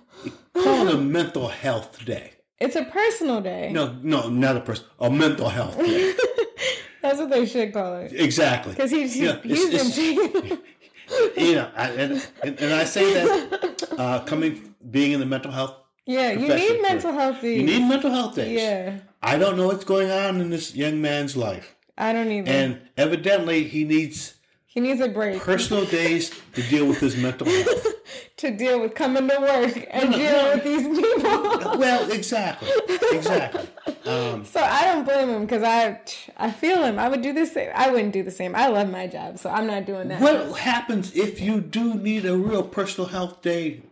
call 0.54 0.88
it 0.88 0.94
a 0.94 0.98
mental 0.98 1.48
health 1.48 2.06
day. 2.06 2.34
it's 2.60 2.76
a 2.76 2.86
personal 2.86 3.42
day. 3.42 3.72
No, 3.74 3.98
no, 4.04 4.30
not 4.30 4.58
a 4.58 4.62
person. 4.62 4.86
A 5.00 5.10
mental 5.10 5.50
health 5.50 5.78
day. 5.78 6.14
That's 7.02 7.18
what 7.18 7.32
they 7.32 7.48
should 7.48 7.74
call 7.74 7.96
it. 7.98 8.14
Exactly. 8.14 8.74
Because 8.74 8.92
he's 8.92 9.18
Yeah, 9.18 9.38
he's 9.42 9.66
it's- 9.74 9.96
been 9.98 10.16
it's- 10.22 10.36
taking. 10.46 11.46
you 11.48 11.56
know, 11.56 11.70
I, 11.76 11.90
and, 11.90 12.28
and 12.44 12.60
and 12.60 12.74
I 12.74 12.84
say 12.86 13.14
that 13.14 13.94
uh, 13.98 14.20
coming 14.24 14.76
being 14.92 15.12
in 15.14 15.20
the 15.20 15.26
mental 15.26 15.52
health, 15.52 15.76
Yeah, 16.06 16.32
you 16.32 16.48
need 16.48 16.82
mental 16.82 17.12
health 17.14 17.42
days. 17.42 17.58
you 17.60 17.64
need 17.66 17.88
mental 17.88 18.12
health 18.12 18.36
days. 18.36 18.60
Yeah, 18.60 18.98
I 19.22 19.38
don't 19.38 19.56
know 19.58 19.68
what's 19.68 19.86
going 19.86 20.10
on 20.12 20.42
in 20.42 20.50
this 20.50 20.76
young 20.76 21.02
man's 21.02 21.38
life, 21.38 21.76
I 21.98 22.12
don't 22.14 22.32
either. 22.32 22.50
and 22.52 22.82
evidently 22.98 23.66
he 23.66 23.84
needs 23.84 24.36
he 24.66 24.80
needs 24.80 25.00
a 25.02 25.10
break 25.10 25.42
personal 25.42 25.86
days 25.86 26.32
to 26.54 26.64
deal 26.64 26.86
with 26.88 27.00
his 27.00 27.16
mental 27.18 27.48
health. 27.48 27.88
to 28.38 28.50
deal 28.50 28.82
with 28.82 28.96
coming 28.96 29.28
to 29.30 29.38
work 29.40 29.88
and 29.92 30.10
no, 30.10 30.18
deal 30.18 30.32
no. 30.32 30.52
with 30.56 30.64
these 30.64 30.88
people. 30.88 31.78
Well, 31.78 32.12
exactly, 32.12 32.70
exactly. 33.12 33.68
Um, 34.06 34.44
So 34.54 34.60
I 34.60 34.84
don't 34.86 35.06
blame 35.06 35.30
him 35.30 35.42
because 35.44 35.64
I 35.64 36.00
I 36.38 36.52
feel 36.52 36.84
him. 36.84 36.98
I 36.98 37.08
would 37.10 37.22
do 37.22 37.32
the 37.34 37.46
same. 37.46 37.70
I 37.76 37.92
wouldn't 37.92 38.14
do 38.14 38.24
the 38.24 38.32
same. 38.32 38.56
I 38.56 38.68
love 38.68 38.90
my 38.90 39.06
job, 39.08 39.38
so 39.38 39.50
I'm 39.50 39.68
not 39.68 39.86
doing 39.86 40.08
that. 40.10 40.20
what 40.22 40.60
happens 40.60 41.16
if 41.16 41.40
you 41.40 41.62
do 41.62 41.94
need 41.94 42.26
a 42.26 42.36
real 42.36 42.64
personal 42.64 43.10
health 43.10 43.42
day? 43.44 43.84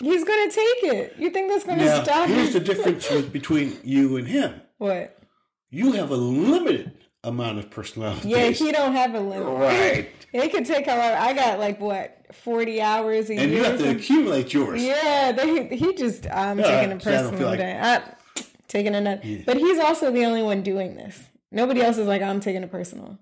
He's 0.00 0.24
gonna 0.24 0.50
take 0.50 0.82
it. 0.84 1.14
You 1.18 1.30
think 1.30 1.50
that's 1.50 1.64
gonna 1.64 1.84
Now, 1.84 2.02
stop 2.02 2.28
here's 2.28 2.52
the 2.52 2.60
difference 2.60 3.08
with, 3.10 3.32
between 3.32 3.78
you 3.82 4.16
and 4.16 4.26
him. 4.28 4.60
What? 4.78 5.18
You 5.70 5.92
have 5.92 6.10
a 6.10 6.16
limited 6.16 6.92
amount 7.24 7.58
of 7.58 7.70
personal 7.70 8.10
health 8.10 8.24
Yeah, 8.24 8.50
he 8.50 8.70
don't 8.72 8.92
have 8.92 9.14
a 9.14 9.20
limit. 9.20 9.46
Right. 9.48 10.08
It 10.32 10.52
could 10.52 10.66
take 10.66 10.84
however. 10.86 11.16
I 11.16 11.32
got 11.32 11.58
like 11.58 11.80
what 11.80 12.26
forty 12.32 12.82
hours 12.82 13.30
a 13.30 13.36
and 13.36 13.50
year. 13.50 13.60
you 13.60 13.64
have 13.64 13.78
to 13.78 13.90
accumulate 13.90 14.52
yours. 14.52 14.82
Yeah, 14.82 15.32
they, 15.32 15.74
he 15.74 15.94
just 15.94 16.26
I'm 16.30 16.58
Yeah, 16.58 16.64
taking 16.82 16.92
a 16.92 17.00
so 17.00 17.10
I 17.10 17.16
personal 17.22 17.48
like- 17.48 17.58
day. 17.58 17.78
Ah, 17.80 18.04
I, 18.36 18.42
taking 18.68 18.94
a 18.94 19.00
nut. 19.00 19.22
But 19.46 19.56
he's 19.56 19.78
also 19.78 20.10
the 20.12 20.24
only 20.26 20.42
one 20.42 20.62
doing 20.62 20.94
this. 20.96 21.22
Nobody 21.50 21.80
else 21.80 21.96
is 21.96 22.06
like 22.06 22.20
I'm 22.20 22.40
taking 22.40 22.64
a 22.64 22.66
personal. 22.66 23.18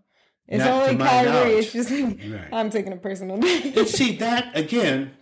It's 0.49 0.65
Not 0.65 0.89
only 0.91 0.97
Kyrie. 1.05 1.53
It's 1.53 1.73
just 1.73 1.91
like 1.91 2.19
Right. 2.27 2.49
I'm 2.53 2.71
taking 2.71 2.93
a 2.93 2.97
personal 2.97 3.39
day. 3.39 3.73
And 3.77 3.87
see 3.87 4.17
that 4.17 4.57
again, 4.59 5.13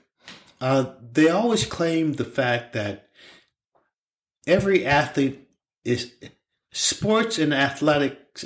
uh, 0.62 0.94
they 1.12 1.28
always 1.28 1.66
claim 1.66 2.12
the 2.12 2.24
fact 2.24 2.72
that 2.72 3.08
every 4.46 4.86
athlete 4.86 5.48
is 5.84 6.12
sports 6.70 7.36
and 7.36 7.52
athletics, 7.52 8.44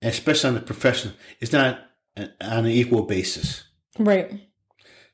especially 0.00 0.48
on 0.48 0.54
the 0.54 0.60
professional, 0.60 1.14
is 1.40 1.52
not 1.52 1.80
on 2.16 2.28
an 2.40 2.66
equal 2.66 3.02
basis. 3.02 3.64
right. 3.98 4.48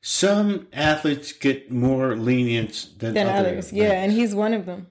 Some 0.05 0.67
athletes 0.73 1.31
get 1.31 1.71
more 1.71 2.17
lenience 2.17 2.85
than, 2.97 3.13
Than 3.13 3.27
other 3.27 3.49
others. 3.49 3.71
Yeah, 3.71 3.93
and 3.93 4.11
he's 4.11 4.35
one 4.35 4.53
of 4.53 4.65
them. 4.65 4.87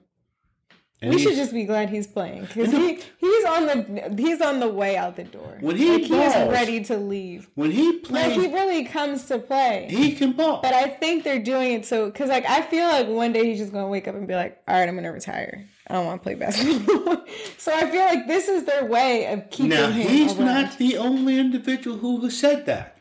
And 1.03 1.11
we 1.11 1.17
he's- 1.17 1.29
should 1.29 1.37
just 1.37 1.53
be 1.53 1.65
glad 1.65 1.89
he's 1.89 2.07
playing 2.07 2.41
because 2.45 2.71
he 2.71 2.99
he's 3.17 3.45
on 3.45 3.65
the 3.67 4.13
he's 4.17 4.41
on 4.41 4.59
the 4.59 4.67
way 4.69 4.95
out 4.97 5.15
the 5.17 5.25
door. 5.25 5.57
When 5.59 5.75
he 5.75 5.91
like 5.91 6.01
he's 6.01 6.09
balls, 6.09 6.49
ready 6.51 6.83
to 6.85 6.97
leave. 6.97 7.49
when 7.55 7.71
he 7.71 7.99
plays, 7.99 8.33
he 8.33 8.47
really 8.53 8.85
comes 8.85 9.25
to 9.25 9.37
play. 9.37 9.87
he 9.89 10.13
can 10.13 10.31
ball. 10.31 10.61
But 10.63 10.73
I 10.73 10.87
think 10.87 11.23
they're 11.25 11.43
doing 11.43 11.73
it 11.73 11.85
so 11.85 12.05
because 12.05 12.29
like 12.29 12.45
I 12.47 12.61
feel 12.61 12.87
like 12.87 13.07
one 13.07 13.33
day 13.33 13.45
he's 13.45 13.59
just 13.59 13.73
gonna 13.73 13.87
wake 13.89 14.07
up 14.07 14.15
and 14.15 14.27
be 14.27 14.33
like, 14.33 14.61
all 14.67 14.75
right, 14.75 14.87
I'm 14.87 14.95
gonna 14.95 15.11
retire. 15.11 15.67
I 15.87 15.95
don't 15.95 16.05
want 16.05 16.21
to 16.21 16.23
play 16.23 16.35
basketball. 16.35 17.25
so 17.57 17.73
I 17.75 17.91
feel 17.91 18.05
like 18.05 18.25
this 18.25 18.47
is 18.47 18.63
their 18.63 18.85
way 18.85 19.25
of 19.33 19.49
keeping 19.49 19.71
Now 19.71 19.89
him 19.91 20.07
he's 20.07 20.33
around. 20.39 20.45
not 20.45 20.77
the 20.77 20.97
only 20.97 21.37
individual 21.37 21.97
who 21.97 22.21
has 22.21 22.39
said 22.39 22.65
that. 22.67 22.97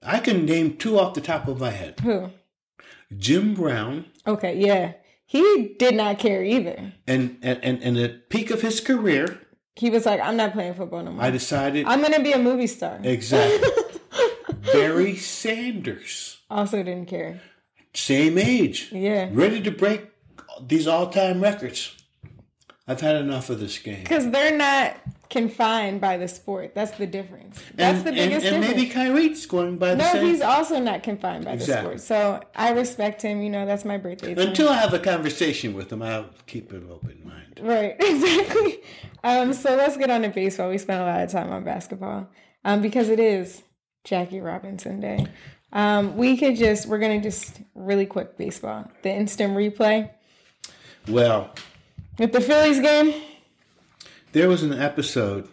I 0.00 0.20
can 0.20 0.46
name 0.46 0.76
two 0.76 0.96
off 0.96 1.14
the 1.14 1.20
top 1.20 1.48
of 1.48 1.58
my 1.58 1.70
head. 1.70 1.98
Who? 2.00 2.30
Jim 3.16 3.54
Brown, 3.54 4.04
Okay, 4.26 4.56
yeah. 4.58 4.92
He 5.30 5.74
did 5.78 5.94
not 5.94 6.18
care 6.18 6.42
either. 6.42 6.92
and 7.06 7.36
and 7.42 7.60
and, 7.62 7.82
and 7.82 7.98
at 7.98 8.10
the 8.12 8.18
peak 8.30 8.50
of 8.50 8.62
his 8.62 8.80
career, 8.80 9.38
He 9.76 9.90
was 9.90 10.06
like, 10.06 10.20
I'm 10.20 10.36
not 10.36 10.52
playing 10.54 10.72
football 10.74 11.02
no 11.04 11.12
more. 11.12 11.22
I 11.22 11.30
decided 11.30 11.84
I'm 11.86 12.00
gonna 12.02 12.22
be 12.22 12.32
a 12.32 12.38
movie 12.38 12.66
star. 12.66 12.98
exactly. 13.02 13.68
Barry 14.72 15.16
Sanders, 15.16 16.38
Also 16.50 16.82
didn't 16.82 17.06
care. 17.08 17.40
same 17.94 18.38
age, 18.38 18.88
Yeah. 18.92 19.28
ready 19.32 19.60
to 19.62 19.70
break 19.70 20.08
these 20.66 20.86
all-time 20.86 21.42
records. 21.42 21.94
I've 22.86 23.00
had 23.02 23.16
enough 23.16 23.50
of 23.50 23.60
this 23.60 23.78
game. 23.78 24.00
Because 24.02 24.30
they're 24.30 24.56
not 24.56 24.96
confined 25.30 26.00
by 26.00 26.16
the 26.16 26.28
sport. 26.28 26.74
That's 26.74 26.92
the 26.92 27.06
difference. 27.06 27.62
That's 27.74 27.98
and, 27.98 28.06
the 28.06 28.12
biggest 28.12 28.46
and, 28.46 28.56
and 28.56 28.64
difference. 28.64 28.76
maybe 28.76 28.90
Kyrie's 28.90 29.46
going 29.46 29.76
by 29.78 29.90
the 29.90 29.96
no, 29.96 30.12
same. 30.12 30.26
he's 30.26 30.40
also 30.40 30.78
not 30.78 31.02
confined 31.02 31.44
by 31.44 31.52
Exactly. 31.52 31.94
the 31.94 31.98
sport. 31.98 32.42
So 32.42 32.48
I 32.56 32.70
respect 32.70 33.22
him. 33.22 33.42
You 33.42 33.50
know, 33.50 33.66
that's 33.66 33.84
my 33.84 33.98
birthday. 33.98 34.32
Until 34.32 34.68
I 34.68 34.76
have 34.76 34.94
a 34.94 34.98
conversation 34.98 35.74
with 35.74 35.92
him, 35.92 36.02
I'll 36.02 36.30
keep 36.46 36.72
an 36.72 36.88
open 36.90 37.20
mind. 37.24 37.60
Right, 37.60 37.96
exactly. 38.00 38.78
Um, 39.24 39.52
so 39.52 39.76
let's 39.76 39.96
get 39.96 40.10
on 40.10 40.22
to 40.22 40.28
baseball. 40.28 40.70
We 40.70 40.78
spent 40.78 41.00
a 41.00 41.04
lot 41.04 41.20
of 41.20 41.30
time 41.30 41.50
on 41.50 41.64
basketball 41.64 42.28
um, 42.64 42.80
because 42.80 43.08
it 43.08 43.20
is 43.20 43.62
Jackie 44.04 44.40
Robinson 44.40 45.00
Day. 45.00 45.26
Um, 45.72 46.16
we 46.16 46.36
could 46.38 46.56
just, 46.56 46.86
we're 46.86 46.98
going 46.98 47.20
to 47.20 47.28
just 47.28 47.60
really 47.74 48.06
quick 48.06 48.38
baseball. 48.38 48.90
The 49.02 49.10
instant 49.10 49.54
replay 49.54 50.10
Well, 51.06 51.50
with 52.18 52.32
the 52.32 52.40
Phillies 52.40 52.80
game. 52.80 53.12
There 54.38 54.48
was 54.48 54.62
an 54.62 54.72
episode 54.72 55.48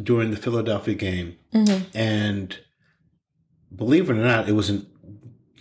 during 0.00 0.30
the 0.30 0.36
Philadelphia 0.36 0.94
game, 0.94 1.36
mm-hmm. 1.52 1.84
and 1.98 2.56
believe 3.74 4.08
it 4.08 4.12
or 4.12 4.16
not, 4.16 4.48
it 4.48 4.52
was 4.52 4.70
in 4.70 4.86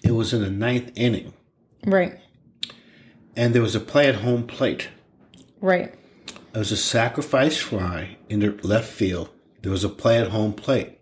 it 0.03 0.12
was 0.12 0.34
in 0.34 0.41
the 0.44 0.51
ninth 0.51 0.91
inning, 0.96 1.34
Right, 1.84 2.20
and 3.36 3.56
there 3.56 3.63
was 3.63 3.74
a 3.74 3.79
play 3.79 4.08
at 4.08 4.15
home 4.15 4.46
plate. 4.46 4.89
right. 5.62 5.96
It 6.53 6.60
was 6.60 6.72
a 6.72 6.77
sacrifice 6.77 7.58
fly 7.58 8.17
in 8.29 8.39
the 8.39 8.51
left 8.62 8.91
field. 8.91 9.29
There 9.63 9.72
was 9.72 9.84
a 9.84 9.89
play 9.89 10.20
at 10.20 10.27
home 10.29 10.53
plate, 10.53 11.00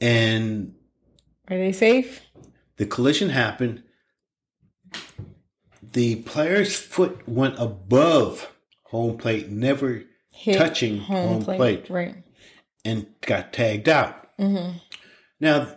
and 0.00 0.74
Are 1.48 1.56
they 1.56 1.72
safe? 1.72 2.20
the 2.78 2.86
collision 2.86 3.28
happened. 3.28 3.84
The 5.82 6.16
player's 6.16 6.74
foot 6.74 7.28
went 7.28 7.54
above 7.58 8.52
home 8.90 9.16
plate, 9.16 9.48
never 9.50 10.02
Hit 10.36 10.58
touching 10.58 10.98
home 10.98 11.42
plate. 11.42 11.88
Right. 11.90 12.22
and 12.84 13.06
got 13.22 13.52
tagged 13.52 13.88
out. 13.88 14.28
Mm-hmm. 14.38 14.78
Now, 15.40 15.76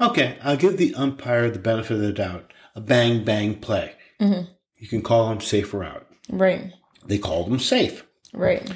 okay, 0.00 0.38
I'll 0.42 0.56
give 0.56 0.76
the 0.76 0.94
umpire 0.94 1.50
the 1.50 1.58
benefit 1.58 1.94
of 1.96 2.00
the 2.00 2.12
doubt. 2.12 2.52
A 2.74 2.80
bang 2.80 3.24
bang 3.24 3.56
play. 3.56 3.94
Mm-hmm. 4.20 4.50
You 4.76 4.88
can 4.88 5.02
call 5.02 5.30
him 5.30 5.40
safe 5.40 5.74
or 5.74 5.82
out. 5.84 6.06
Right. 6.30 6.72
They 7.04 7.18
called 7.18 7.48
him 7.48 7.58
safe. 7.58 8.06
Right. 8.32 8.70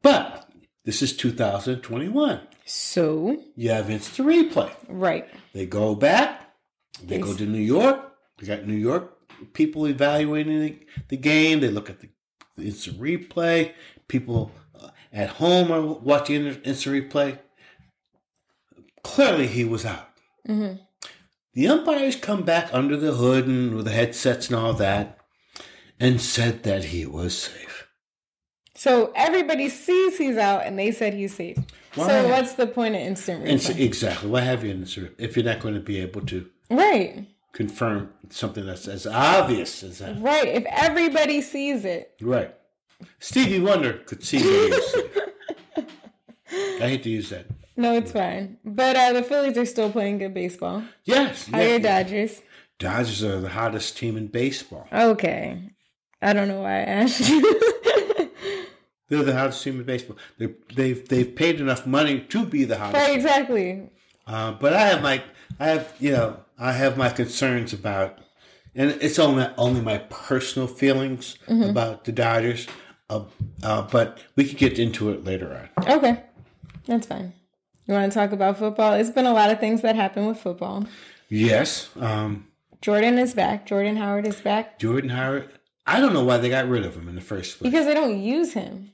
But 0.00 0.48
this 0.84 1.02
is 1.02 1.16
2021. 1.16 2.40
So, 2.64 3.36
You 3.56 3.70
have 3.70 3.90
instant 3.90 4.26
replay. 4.28 4.72
right. 4.88 5.28
They 5.52 5.66
go 5.66 5.94
back. 5.94 6.54
They 7.04 7.18
go 7.18 7.34
to 7.34 7.44
New 7.44 7.58
York. 7.58 8.12
They 8.38 8.46
got 8.46 8.66
New 8.66 8.74
York 8.76 9.12
people 9.52 9.86
evaluating 9.86 10.60
the, 10.60 10.78
the 11.08 11.16
game. 11.16 11.60
They 11.60 11.68
look 11.68 11.90
at 11.90 12.00
the 12.00 12.08
instant 12.58 13.00
replay. 13.00 13.72
People 14.08 14.52
at 15.12 15.28
home 15.30 15.70
or 15.70 15.98
watching 15.98 16.44
the 16.44 16.62
instant 16.62 17.10
replay. 17.10 17.38
Clearly, 19.04 19.46
he 19.46 19.64
was 19.64 19.84
out. 19.84 20.08
Mm-hmm. 20.48 20.82
The 21.54 21.68
umpires 21.68 22.16
come 22.16 22.44
back 22.44 22.70
under 22.72 22.96
the 22.96 23.12
hood 23.12 23.46
and 23.46 23.74
with 23.74 23.84
the 23.84 23.90
headsets 23.90 24.48
and 24.48 24.56
all 24.56 24.72
that, 24.74 25.18
and 26.00 26.20
said 26.20 26.62
that 26.62 26.84
he 26.84 27.04
was 27.04 27.36
safe. 27.36 27.88
So 28.74 29.12
everybody 29.14 29.68
sees 29.68 30.18
he's 30.18 30.36
out 30.36 30.62
and 30.64 30.78
they 30.78 30.90
said 30.90 31.14
he's 31.14 31.36
safe. 31.36 31.58
Why? 31.94 32.08
So 32.08 32.28
what's 32.28 32.54
the 32.54 32.66
point 32.66 32.94
of 32.94 33.02
instant 33.02 33.44
replay? 33.44 33.78
exactly. 33.78 34.30
Why 34.30 34.40
have 34.40 34.64
you 34.64 34.70
in 34.70 34.80
this 34.80 34.98
if 35.18 35.36
you're 35.36 35.44
not 35.44 35.60
going 35.60 35.74
to 35.74 35.80
be 35.80 36.00
able 36.00 36.22
to 36.22 36.48
right. 36.70 37.26
confirm 37.52 38.10
something 38.30 38.64
that's 38.64 38.88
as 38.88 39.06
obvious 39.06 39.82
as 39.82 39.98
that? 39.98 40.20
Right. 40.20 40.48
If 40.48 40.64
everybody 40.64 41.42
sees 41.42 41.84
it. 41.84 42.14
Right. 42.20 42.54
Stevie 43.18 43.60
Wonder 43.60 43.94
could 44.06 44.22
see 44.24 44.38
was. 44.38 44.96
I 45.76 46.88
hate 46.88 47.02
to 47.04 47.10
use 47.10 47.30
that. 47.30 47.46
No, 47.76 47.94
it's 47.94 48.12
fine. 48.12 48.58
But 48.64 48.96
uh, 48.96 49.12
the 49.14 49.22
Phillies 49.22 49.56
are 49.56 49.64
still 49.64 49.90
playing 49.90 50.18
good 50.18 50.34
baseball. 50.34 50.82
Yes. 51.04 51.46
How 51.48 51.58
are 51.58 51.62
your 51.62 51.72
yeah. 51.78 52.02
Dodgers? 52.02 52.42
Dodgers 52.78 53.22
are 53.24 53.40
the 53.40 53.48
hottest 53.48 53.96
team 53.96 54.16
in 54.16 54.26
baseball. 54.26 54.86
Okay. 54.92 55.70
I 56.20 56.32
don't 56.32 56.48
know 56.48 56.60
why 56.62 56.78
I 56.80 56.82
asked 56.82 57.28
you. 57.28 57.40
They're 59.08 59.22
the 59.22 59.34
hottest 59.36 59.62
team 59.62 59.78
in 59.80 59.84
baseball. 59.86 60.16
They 60.38 60.54
they've 60.74 61.06
they've 61.08 61.34
paid 61.34 61.60
enough 61.60 61.86
money 61.86 62.20
to 62.20 62.46
be 62.46 62.64
the 62.64 62.78
hottest. 62.78 62.94
Right, 63.06 63.14
exactly. 63.14 63.90
Uh, 64.26 64.52
but 64.52 64.72
I 64.72 64.86
have 64.86 65.02
my 65.02 65.22
I 65.60 65.66
have 65.68 65.94
you 65.98 66.12
know 66.12 66.40
I 66.58 66.72
have 66.72 66.96
my 66.96 67.10
concerns 67.10 67.72
about, 67.72 68.18
and 68.74 68.90
it's 69.02 69.18
only 69.18 69.46
only 69.58 69.80
my 69.82 69.98
personal 69.98 70.66
feelings 70.68 71.36
Mm-hmm. 71.46 71.70
about 71.70 72.04
the 72.04 72.12
Dodgers. 72.12 72.66
Uh, 73.12 73.24
uh, 73.62 73.82
but 73.90 74.18
we 74.36 74.44
could 74.44 74.56
get 74.58 74.78
into 74.78 75.10
it 75.10 75.24
later 75.24 75.68
on. 75.76 75.90
Okay, 75.98 76.22
that's 76.86 77.06
fine. 77.06 77.32
You 77.86 77.94
want 77.94 78.10
to 78.12 78.18
talk 78.18 78.32
about 78.32 78.58
football? 78.58 78.94
It's 78.94 79.10
been 79.10 79.26
a 79.26 79.32
lot 79.32 79.50
of 79.50 79.60
things 79.60 79.82
that 79.82 79.96
happen 79.96 80.26
with 80.26 80.38
football. 80.38 80.86
Yes, 81.28 81.90
um, 82.00 82.46
Jordan 82.80 83.18
is 83.18 83.34
back. 83.34 83.66
Jordan 83.66 83.96
Howard 83.96 84.26
is 84.26 84.40
back 84.40 84.78
Jordan 84.78 85.10
Howard. 85.10 85.50
I 85.86 85.98
don't 86.00 86.12
know 86.12 86.24
why 86.24 86.36
they 86.38 86.48
got 86.48 86.68
rid 86.68 86.84
of 86.84 86.94
him 86.96 87.08
in 87.08 87.14
the 87.16 87.20
first 87.20 87.58
place. 87.58 87.70
because 87.70 87.86
they 87.86 87.94
don't 87.94 88.20
use 88.20 88.52
him. 88.52 88.92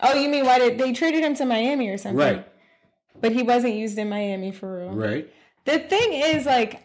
Oh, 0.00 0.14
you 0.14 0.28
mean 0.28 0.44
why 0.44 0.58
did 0.58 0.78
they 0.78 0.92
traded 0.92 1.22
him 1.24 1.34
to 1.36 1.44
Miami 1.44 1.88
or 1.88 1.98
something? 1.98 2.18
Right, 2.18 2.46
But 3.20 3.32
he 3.32 3.42
wasn't 3.42 3.74
used 3.74 3.98
in 3.98 4.08
Miami 4.08 4.52
for 4.52 4.78
real. 4.78 4.90
right. 4.90 5.28
The 5.64 5.78
thing 5.78 6.12
is, 6.12 6.44
like, 6.46 6.82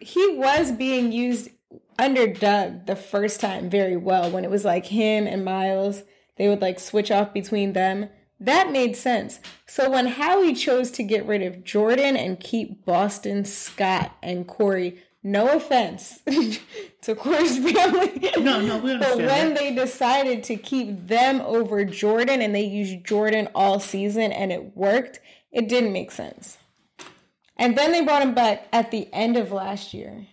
he 0.00 0.34
was 0.36 0.72
being 0.72 1.12
used 1.12 1.50
under 1.98 2.26
Doug 2.26 2.86
the 2.86 2.96
first 2.96 3.40
time 3.40 3.70
very 3.70 3.96
well 3.96 4.30
when 4.30 4.44
it 4.44 4.50
was 4.50 4.64
like 4.64 4.86
him 4.86 5.26
and 5.26 5.44
Miles. 5.44 6.02
They 6.36 6.48
would 6.48 6.60
like 6.60 6.80
switch 6.80 7.10
off 7.10 7.32
between 7.32 7.72
them. 7.72 8.08
That 8.40 8.72
made 8.72 8.96
sense. 8.96 9.38
So 9.66 9.90
when 9.90 10.06
Howie 10.08 10.54
chose 10.54 10.90
to 10.92 11.04
get 11.04 11.26
rid 11.26 11.42
of 11.42 11.62
Jordan 11.62 12.16
and 12.16 12.40
keep 12.40 12.84
Boston, 12.84 13.44
Scott, 13.44 14.16
and 14.22 14.48
Corey, 14.48 14.98
no 15.22 15.54
offense 15.56 16.20
to 17.02 17.14
Corey's 17.14 17.58
family. 17.58 18.30
No, 18.38 18.60
no, 18.60 18.78
we 18.78 18.98
But 18.98 19.18
when 19.18 19.26
that. 19.54 19.58
they 19.58 19.72
decided 19.72 20.42
to 20.44 20.56
keep 20.56 21.06
them 21.06 21.40
over 21.42 21.84
Jordan 21.84 22.42
and 22.42 22.52
they 22.52 22.64
used 22.64 23.04
Jordan 23.04 23.48
all 23.54 23.78
season 23.78 24.32
and 24.32 24.50
it 24.50 24.76
worked, 24.76 25.20
it 25.52 25.68
didn't 25.68 25.92
make 25.92 26.10
sense. 26.10 26.58
And 27.56 27.78
then 27.78 27.92
they 27.92 28.02
brought 28.04 28.22
him 28.22 28.34
back 28.34 28.66
at 28.72 28.90
the 28.90 29.08
end 29.12 29.36
of 29.36 29.52
last 29.52 29.94
year. 29.94 30.26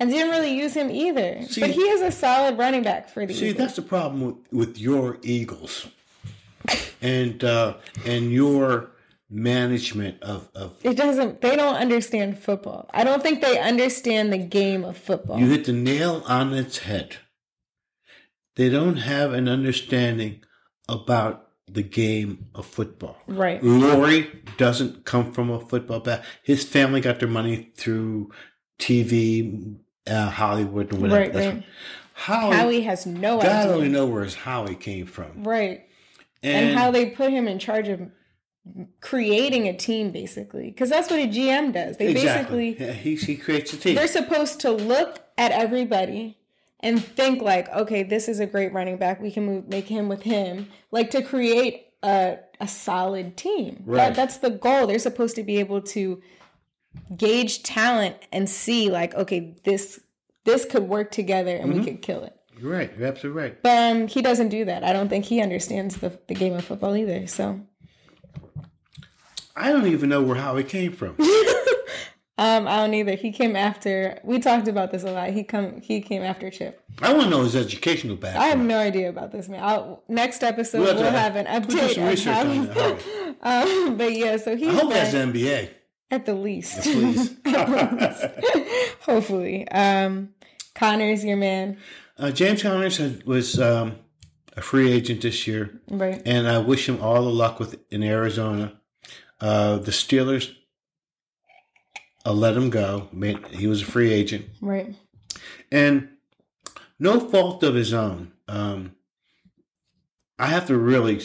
And 0.00 0.10
didn't 0.10 0.30
really 0.30 0.56
use 0.58 0.74
him 0.74 0.90
either. 0.90 1.42
See- 1.46 1.60
but 1.60 1.70
he 1.70 1.82
is 1.82 2.02
a 2.02 2.10
solid 2.10 2.58
running 2.58 2.82
back 2.82 3.08
for 3.08 3.24
the 3.24 3.32
See, 3.32 3.46
Eagles. 3.50 3.58
that's 3.58 3.76
the 3.76 3.82
problem 3.82 4.20
with, 4.26 4.52
with 4.52 4.78
your 4.78 5.18
Eagles, 5.22 5.86
and 7.00 7.42
uh, 7.44 7.74
and 8.04 8.32
your 8.32 8.90
management 9.30 10.22
of 10.22 10.48
of 10.54 10.76
It 10.82 10.96
doesn't 10.96 11.40
they 11.40 11.54
don't 11.56 11.76
understand 11.76 12.38
football. 12.38 12.88
I 12.92 13.04
don't 13.04 13.22
think 13.22 13.40
they 13.40 13.58
understand 13.58 14.32
the 14.32 14.38
game 14.38 14.84
of 14.84 14.96
football. 14.96 15.38
You 15.38 15.46
hit 15.48 15.64
the 15.64 15.72
nail 15.72 16.22
on 16.26 16.52
its 16.52 16.78
head. 16.78 17.16
They 18.56 18.68
don't 18.68 18.96
have 18.98 19.32
an 19.32 19.48
understanding 19.48 20.42
about 20.88 21.48
the 21.66 21.82
game 21.82 22.46
of 22.54 22.66
football. 22.66 23.16
right. 23.26 23.62
Lurie 23.62 24.28
doesn't 24.58 25.04
come 25.04 25.32
from 25.32 25.50
a 25.50 25.60
football 25.60 26.00
back. 26.00 26.22
His 26.42 26.62
family 26.64 27.00
got 27.00 27.20
their 27.20 27.28
money 27.28 27.72
through 27.76 28.30
TV, 28.78 29.76
uh, 30.06 30.30
Hollywood, 30.30 30.92
and 30.92 31.02
whatever. 31.02 31.20
Right, 31.20 31.32
That's 31.32 31.54
right. 31.56 31.64
Howie, 32.14 32.54
Howie 32.56 32.80
has 32.82 33.06
no 33.06 33.38
God 33.38 33.46
idea. 33.46 33.72
only 33.72 33.88
knows 33.88 34.10
where 34.10 34.24
his 34.24 34.34
Howie 34.34 34.76
came 34.76 35.06
from. 35.06 35.42
Right. 35.44 35.88
and, 36.42 36.76
how 36.78 36.90
they 36.90 37.06
put 37.10 37.30
him 37.30 37.48
in 37.48 37.58
charge 37.58 37.88
of 37.88 38.00
creating 39.00 39.68
a 39.68 39.76
team 39.76 40.10
basically 40.10 40.70
because 40.70 40.88
that's 40.88 41.10
what 41.10 41.20
a 41.20 41.28
gm 41.28 41.70
does 41.72 41.98
they 41.98 42.08
exactly 42.08 42.72
basically 42.72 42.86
Yeah, 42.86 42.92
he, 42.94 43.14
he 43.16 43.36
creates 43.36 43.74
a 43.74 43.76
team. 43.76 43.94
they're 43.94 44.08
supposed 44.08 44.58
to 44.60 44.70
look 44.70 45.20
at 45.36 45.52
everybody 45.52 46.38
and 46.80 47.02
think 47.04 47.42
like 47.42 47.68
okay 47.74 48.02
this 48.02 48.26
is 48.26 48.40
a 48.40 48.46
great 48.46 48.72
running 48.72 48.96
back 48.96 49.20
we 49.20 49.30
can 49.30 49.44
move, 49.44 49.68
make 49.68 49.88
him 49.88 50.08
with 50.08 50.22
him 50.22 50.68
like 50.90 51.10
to 51.10 51.20
create 51.20 51.88
a, 52.02 52.38
a 52.58 52.66
solid 52.66 53.36
team 53.36 53.82
Right. 53.84 53.98
that, 53.98 54.14
that's 54.14 54.38
the 54.38 54.50
goal 54.50 54.86
they're 54.86 54.98
supposed 54.98 55.36
to 55.36 55.42
be 55.42 55.58
able 55.58 55.82
to 55.82 56.22
gauge 57.16 57.62
talent 57.62 58.16
and 58.32 58.48
see 58.48 58.90
like 58.90 59.14
okay 59.14 59.56
this 59.64 60.00
this 60.44 60.64
could 60.64 60.84
work 60.84 61.10
together 61.10 61.54
and 61.56 61.70
Mm-hmm. 61.70 61.78
we 61.80 61.84
could 61.84 62.02
kill 62.02 62.24
it 62.24 62.34
You're 62.58 62.72
right. 62.72 62.92
You're 62.98 63.08
absolutely 63.08 63.42
right. 63.42 63.62
but 63.62 63.92
um, 63.92 64.08
he 64.08 64.20
doesn't 64.22 64.48
do 64.48 64.64
that 64.64 64.82
i 64.84 64.92
don't 64.92 65.08
think 65.08 65.24
he 65.26 65.40
understands 65.40 65.96
the, 65.98 66.18
the 66.28 66.34
game 66.34 66.54
of 66.54 66.64
football 66.64 66.96
either 66.96 67.26
so 67.26 67.60
I 69.56 69.70
don't 69.70 69.86
even 69.86 70.08
know 70.08 70.20
where 70.22 70.36
Howie 70.36 70.64
came 70.64 70.92
from. 70.92 71.16
Um, 72.36 72.66
I 72.66 72.78
don't 72.78 72.92
either. 72.94 73.14
He 73.14 73.30
came 73.30 73.54
after. 73.54 74.18
We 74.24 74.40
talked 74.40 74.66
about 74.66 74.90
this 74.90 75.04
a 75.04 75.12
lot. 75.12 75.30
He 75.30 75.44
come. 75.44 75.80
He 75.80 76.00
came 76.00 76.22
after 76.22 76.50
Chip. 76.50 76.82
I 77.00 77.12
want 77.12 77.26
to 77.26 77.30
know 77.30 77.44
his 77.44 77.54
educational 77.54 78.16
background. 78.16 78.44
I 78.44 78.48
have 78.48 78.58
no 78.58 78.76
idea 78.76 79.08
about 79.08 79.30
this 79.30 79.48
man. 79.48 79.62
I'll, 79.62 80.02
next 80.08 80.42
episode 80.42 80.80
We'll 80.80 80.96
we'll, 80.96 81.04
have 81.04 81.12
to- 81.12 81.18
have 81.20 81.36
an 81.36 81.68
we'll 81.68 81.76
do 81.86 81.94
some 81.94 82.04
research 82.08 82.34
how 82.34 82.40
on 82.40 82.50
he- 82.50 82.66
that, 82.66 83.36
um, 83.42 83.96
but 83.96 84.12
yeah, 84.16 84.36
so 84.36 84.50
I 84.50 84.56
he's 84.56 84.74
hope 84.76 84.90
that's 84.90 85.12
back 85.12 85.32
the 85.32 85.44
NBA. 85.44 85.70
At 86.10 86.26
the 86.26 86.34
least. 86.34 86.82
Please. 86.82 87.34
Hopefully, 89.00 89.68
um, 89.68 90.30
Conner's 90.74 91.24
your 91.24 91.36
man, 91.36 91.76
Uh, 92.18 92.30
James 92.30 92.62
Conners 92.62 92.98
was 93.24 93.58
um, 93.60 93.96
a 94.56 94.60
free 94.60 94.90
agent 94.92 95.22
this 95.22 95.46
year, 95.46 95.80
right? 95.88 96.22
and 96.24 96.46
I 96.48 96.58
wish 96.58 96.88
him 96.88 97.00
all 97.02 97.22
the 97.24 97.30
luck 97.30 97.58
with 97.58 97.78
in 97.90 98.02
Arizona. 98.02 98.74
Uh, 99.40 99.76
the 99.78 99.90
Steelers 99.90 100.54
uh, 102.24 102.32
let 102.32 102.56
him 102.56 102.70
go. 102.70 103.08
He 103.50 103.66
was 103.66 103.82
a 103.82 103.86
free 103.86 104.12
agent, 104.12 104.46
Right. 104.60 104.94
and 105.72 106.08
no 106.98 107.18
fault 107.20 107.62
of 107.62 107.74
his 107.74 107.92
own. 107.92 108.32
Um, 108.48 108.92
I 110.38 110.46
have 110.46 110.66
to 110.68 110.76
really. 110.78 111.20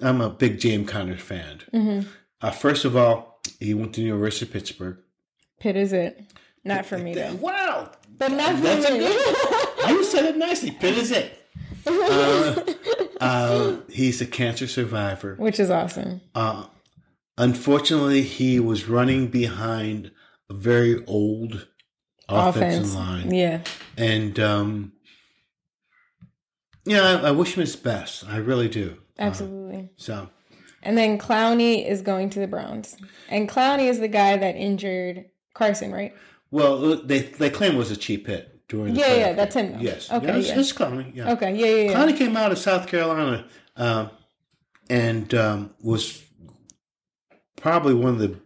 I'm 0.00 0.20
a 0.20 0.30
big 0.30 0.60
James 0.60 0.88
Conners 0.90 1.20
fan. 1.20 1.60
hmm 1.72 2.00
Uh, 2.40 2.50
first 2.52 2.84
of 2.84 2.96
all, 2.96 3.27
he 3.58 3.74
went 3.74 3.94
to 3.94 4.00
the 4.00 4.06
University 4.06 4.46
of 4.46 4.52
Pittsburgh. 4.52 4.98
Pitt 5.60 5.76
is 5.76 5.92
it? 5.92 6.22
Not 6.64 6.86
for 6.86 6.98
me 6.98 7.14
though. 7.14 7.34
Wow, 7.36 7.90
But 8.18 8.32
not 8.32 8.56
for 8.56 8.62
That's 8.62 8.90
me. 8.90 8.98
you 9.94 10.04
said 10.04 10.24
it 10.26 10.36
nicely. 10.36 10.70
Pitt 10.72 10.96
is 10.98 11.10
it. 11.10 11.34
Uh, 11.86 12.62
uh, 13.20 13.76
he's 13.90 14.20
a 14.20 14.26
cancer 14.26 14.66
survivor. 14.66 15.34
Which 15.36 15.58
is 15.58 15.70
awesome. 15.70 16.20
Uh, 16.34 16.66
unfortunately, 17.38 18.22
he 18.22 18.60
was 18.60 18.88
running 18.88 19.28
behind 19.28 20.10
a 20.50 20.54
very 20.54 21.04
old 21.06 21.68
offensive 22.28 22.82
Offense. 22.82 22.94
line, 22.94 23.32
Yeah. 23.34 23.60
and 23.96 24.38
um, 24.38 24.92
yeah, 26.84 27.02
I, 27.22 27.28
I 27.28 27.30
wish 27.30 27.54
him 27.56 27.60
his 27.62 27.76
best. 27.76 28.26
I 28.28 28.36
really 28.36 28.68
do. 28.68 28.98
Absolutely. 29.18 29.90
So 29.96 30.28
And 30.82 30.96
then 30.96 31.18
Clowney 31.18 31.86
is 31.86 32.02
going 32.02 32.30
to 32.30 32.38
the 32.38 32.46
Browns. 32.46 32.96
And 33.28 33.48
Clowney 33.48 33.88
is 33.88 33.98
the 34.00 34.08
guy 34.08 34.36
that 34.36 34.54
injured 34.56 35.26
Carson, 35.54 35.92
right? 35.92 36.14
well, 36.50 36.96
they 37.04 37.20
they 37.20 37.50
claim 37.50 37.74
it 37.74 37.78
was 37.78 37.90
a 37.90 37.96
cheap 37.96 38.26
hit 38.26 38.66
during. 38.68 38.94
The 38.94 39.00
Yeah, 39.00 39.14
yeah, 39.14 39.32
playoff 39.32 39.36
that's 39.36 39.54
game. 39.54 39.64
him, 39.66 39.72
though. 39.72 39.80
Yes, 39.84 40.10
Okay, 40.12 40.26
yeah, 40.26 40.36
it's, 40.36 40.48
yeah. 40.48 40.58
it's 40.60 40.72
Clowney. 40.72 41.14
Yeah, 41.14 41.32
Okay, 41.32 41.54
yeah, 41.56 41.66
yeah, 41.66 41.90
yeah. 41.90 41.94
Clowney 41.94 42.16
came 42.16 42.36
out 42.36 42.52
of 42.52 42.58
South 42.58 42.86
Carolina 42.86 43.44
um, 43.76 44.10
and 44.88 45.34
um, 45.34 45.74
was 45.82 46.22
probably 47.56 47.94
one 47.94 48.14
of 48.14 48.18
the 48.20 48.36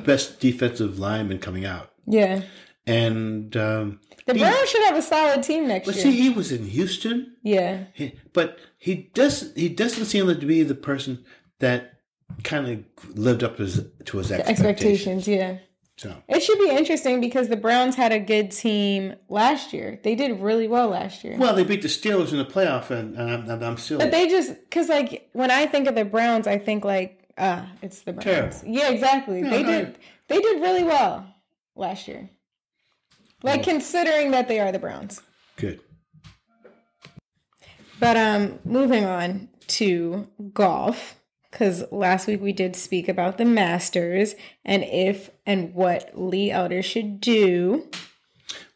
best 0.00 0.40
defensive 0.40 0.98
linemen 0.98 1.38
coming 1.38 1.64
out. 1.64 1.90
Yeah. 2.06 2.42
And 2.88 3.56
um, 3.56 4.00
The 4.26 4.34
he- 4.34 4.40
Browns 4.40 4.68
should 4.68 4.84
have 4.84 4.96
a 4.96 5.02
solid 5.02 5.42
team 5.42 5.68
next 5.68 5.86
but 5.86 5.94
year. 5.96 6.04
But 6.04 6.10
see, 6.10 6.20
he 6.20 6.30
was 6.30 6.52
in 6.52 6.64
Houston, 6.64 7.36
yeah. 7.42 7.84
he, 7.92 8.14
but 8.32 8.58
he 8.78 9.10
doesn't. 9.14 9.56
He 9.56 9.68
doesn't 9.68 10.06
seem 10.06 10.26
to 10.26 10.34
be 10.34 10.62
the 10.62 10.74
person 10.74 11.24
that 11.58 11.94
kind 12.44 12.68
of 12.68 13.16
lived 13.18 13.42
up 13.42 13.56
to 13.56 13.62
his, 13.62 13.84
to 14.04 14.18
his 14.18 14.30
expectations. 14.30 14.48
Expectations, 14.48 15.28
yeah. 15.28 15.58
So 15.96 16.14
It 16.28 16.44
should 16.44 16.60
be 16.60 16.70
interesting 16.70 17.20
because 17.20 17.48
the 17.48 17.56
Browns 17.56 17.96
had 17.96 18.12
a 18.12 18.20
good 18.20 18.52
team 18.52 19.16
last 19.28 19.72
year. 19.72 19.98
They 20.04 20.14
did 20.14 20.38
really 20.40 20.68
well 20.68 20.90
last 20.90 21.24
year. 21.24 21.36
well, 21.36 21.56
they 21.56 21.64
beat 21.64 21.82
the 21.82 21.88
Steelers 21.88 22.30
in 22.30 22.38
the 22.38 22.44
playoff, 22.44 22.90
and, 22.90 23.16
and 23.16 23.30
I'm, 23.30 23.50
and 23.50 23.64
I'm 23.64 23.76
still. 23.76 23.98
but 23.98 24.12
they 24.12 24.28
just 24.28 24.54
because 24.60 24.88
like 24.88 25.28
when 25.32 25.50
I 25.50 25.66
think 25.66 25.88
of 25.88 25.96
the 25.96 26.04
Browns, 26.04 26.46
I 26.46 26.58
think 26.58 26.84
like 26.84 27.28
ah, 27.36 27.68
it's 27.82 28.02
the 28.02 28.12
Browns. 28.12 28.24
Terrible. 28.24 28.58
Yeah, 28.64 28.90
exactly. 28.90 29.42
No, 29.42 29.50
they 29.50 29.62
no. 29.64 29.70
did 29.70 29.98
they 30.28 30.38
did 30.38 30.62
really 30.62 30.84
well 30.84 31.34
last 31.74 32.06
year. 32.06 32.30
Like 33.42 33.62
considering 33.62 34.32
that 34.32 34.48
they 34.48 34.58
are 34.60 34.72
the 34.72 34.78
Browns. 34.78 35.22
good. 35.56 35.80
But 38.00 38.16
um 38.16 38.58
moving 38.64 39.04
on 39.04 39.48
to 39.68 40.28
golf 40.52 41.16
cuz 41.50 41.84
last 41.90 42.26
week 42.26 42.40
we 42.40 42.52
did 42.52 42.76
speak 42.76 43.08
about 43.08 43.38
the 43.38 43.44
Masters 43.44 44.34
and 44.64 44.82
if 44.84 45.30
and 45.46 45.74
what 45.74 46.10
Lee 46.14 46.50
Elder 46.50 46.82
should 46.82 47.20
do. 47.20 47.88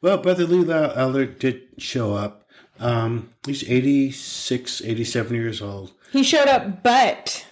Well, 0.01 0.19
Brother 0.19 0.45
Lee 0.45 0.71
Elder 0.71 1.27
did 1.27 1.63
show 1.79 2.15
up. 2.15 2.45
Um, 2.81 3.31
he's 3.47 3.63
86, 3.69 4.83
87 4.83 5.37
years 5.37 5.63
old. 5.63 5.93
He 6.11 6.25
showed 6.25 6.49
up 6.49 6.83
but 6.83 7.47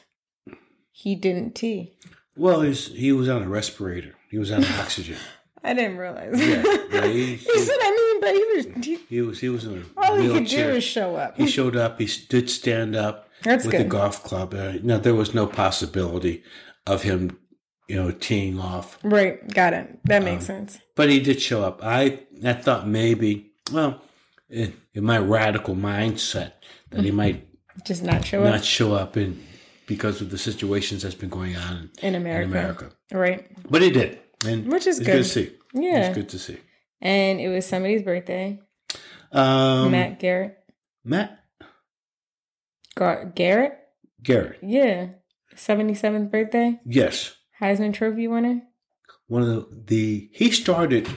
he 0.90 1.14
didn't 1.14 1.54
tee. 1.54 1.92
Well, 2.36 2.62
he's, 2.62 2.88
he 2.88 3.12
was 3.12 3.28
on 3.28 3.42
a 3.44 3.48
respirator. 3.48 4.16
He 4.30 4.38
was 4.38 4.50
on 4.50 4.64
oxygen. 4.64 5.16
I 5.62 5.74
didn't 5.74 5.98
realize. 5.98 6.40
Yeah, 6.40 6.62
yeah, 6.90 7.06
he- 7.12 7.36
he 7.36 7.58
said, 7.58 7.76
I 7.80 7.90
mean, 7.90 8.20
but 8.20 8.34
he 8.34 8.44
was. 8.54 8.84
He, 8.86 8.96
He 9.16 9.20
was 9.22 9.40
he 9.40 9.48
was 9.48 9.64
in 9.64 9.78
a 9.78 10.00
all 10.00 10.16
he 10.16 10.28
could 10.28 10.46
do 10.46 10.72
was 10.74 10.84
show 10.84 11.16
up. 11.16 11.36
He 11.36 11.46
showed 11.46 11.76
up. 11.76 11.98
He 12.00 12.08
did 12.28 12.48
stand 12.50 12.96
up 12.96 13.28
That's 13.42 13.64
with 13.66 13.76
the 13.76 13.84
golf 13.84 14.22
club. 14.24 14.54
Uh, 14.54 14.74
no, 14.82 14.98
there 14.98 15.14
was 15.14 15.34
no 15.34 15.46
possibility 15.46 16.42
of 16.86 17.02
him, 17.02 17.38
you 17.88 17.96
know, 17.96 18.10
teeing 18.10 18.58
off. 18.58 18.98
Right, 19.02 19.46
got 19.52 19.72
it. 19.74 19.98
That 20.04 20.18
Um, 20.22 20.24
makes 20.24 20.46
sense. 20.46 20.78
But 20.96 21.10
he 21.10 21.20
did 21.20 21.40
show 21.42 21.62
up. 21.62 21.80
I 21.82 22.20
I 22.44 22.54
thought 22.54 22.86
maybe, 22.88 23.52
well, 23.72 24.00
in, 24.48 24.72
in 24.94 25.04
my 25.04 25.18
radical 25.18 25.74
mindset, 25.74 26.52
that 26.90 27.04
he 27.04 27.10
might 27.10 27.46
Just 27.84 28.02
not 28.02 28.24
show 28.24 28.42
not 28.44 28.54
up 28.60 28.64
show 28.64 28.94
up 28.94 29.16
in 29.16 29.42
because 29.86 30.20
of 30.22 30.30
the 30.30 30.38
situations 30.38 31.02
that's 31.02 31.14
been 31.14 31.28
going 31.28 31.56
on 31.56 31.90
in 32.02 32.14
in 32.14 32.14
America. 32.14 32.48
America. 32.50 32.90
Right. 33.12 33.46
But 33.68 33.82
he 33.82 33.90
did, 33.90 34.18
and 34.46 34.70
Which 34.70 34.86
is 34.86 34.98
good. 34.98 35.06
good 35.06 35.16
to 35.18 35.24
see. 35.24 35.52
Yeah. 35.74 36.06
It's 36.06 36.14
good 36.14 36.28
to 36.30 36.38
see. 36.38 36.58
And 37.00 37.40
it 37.40 37.48
was 37.48 37.66
somebody's 37.66 38.02
birthday. 38.02 38.60
Um, 39.32 39.90
Matt 39.92 40.18
Garrett. 40.18 40.58
Matt 41.04 41.38
Gar- 42.96 43.26
Garrett? 43.34 43.78
Garrett. 44.22 44.58
Yeah. 44.62 45.08
77th 45.56 46.30
birthday. 46.30 46.78
Yes, 46.84 47.34
Heisman 47.60 47.92
Trophy 47.92 48.28
winner. 48.28 48.62
one 49.26 49.42
of 49.42 49.48
the, 49.48 49.66
the 49.86 50.30
he 50.32 50.50
started 50.50 51.08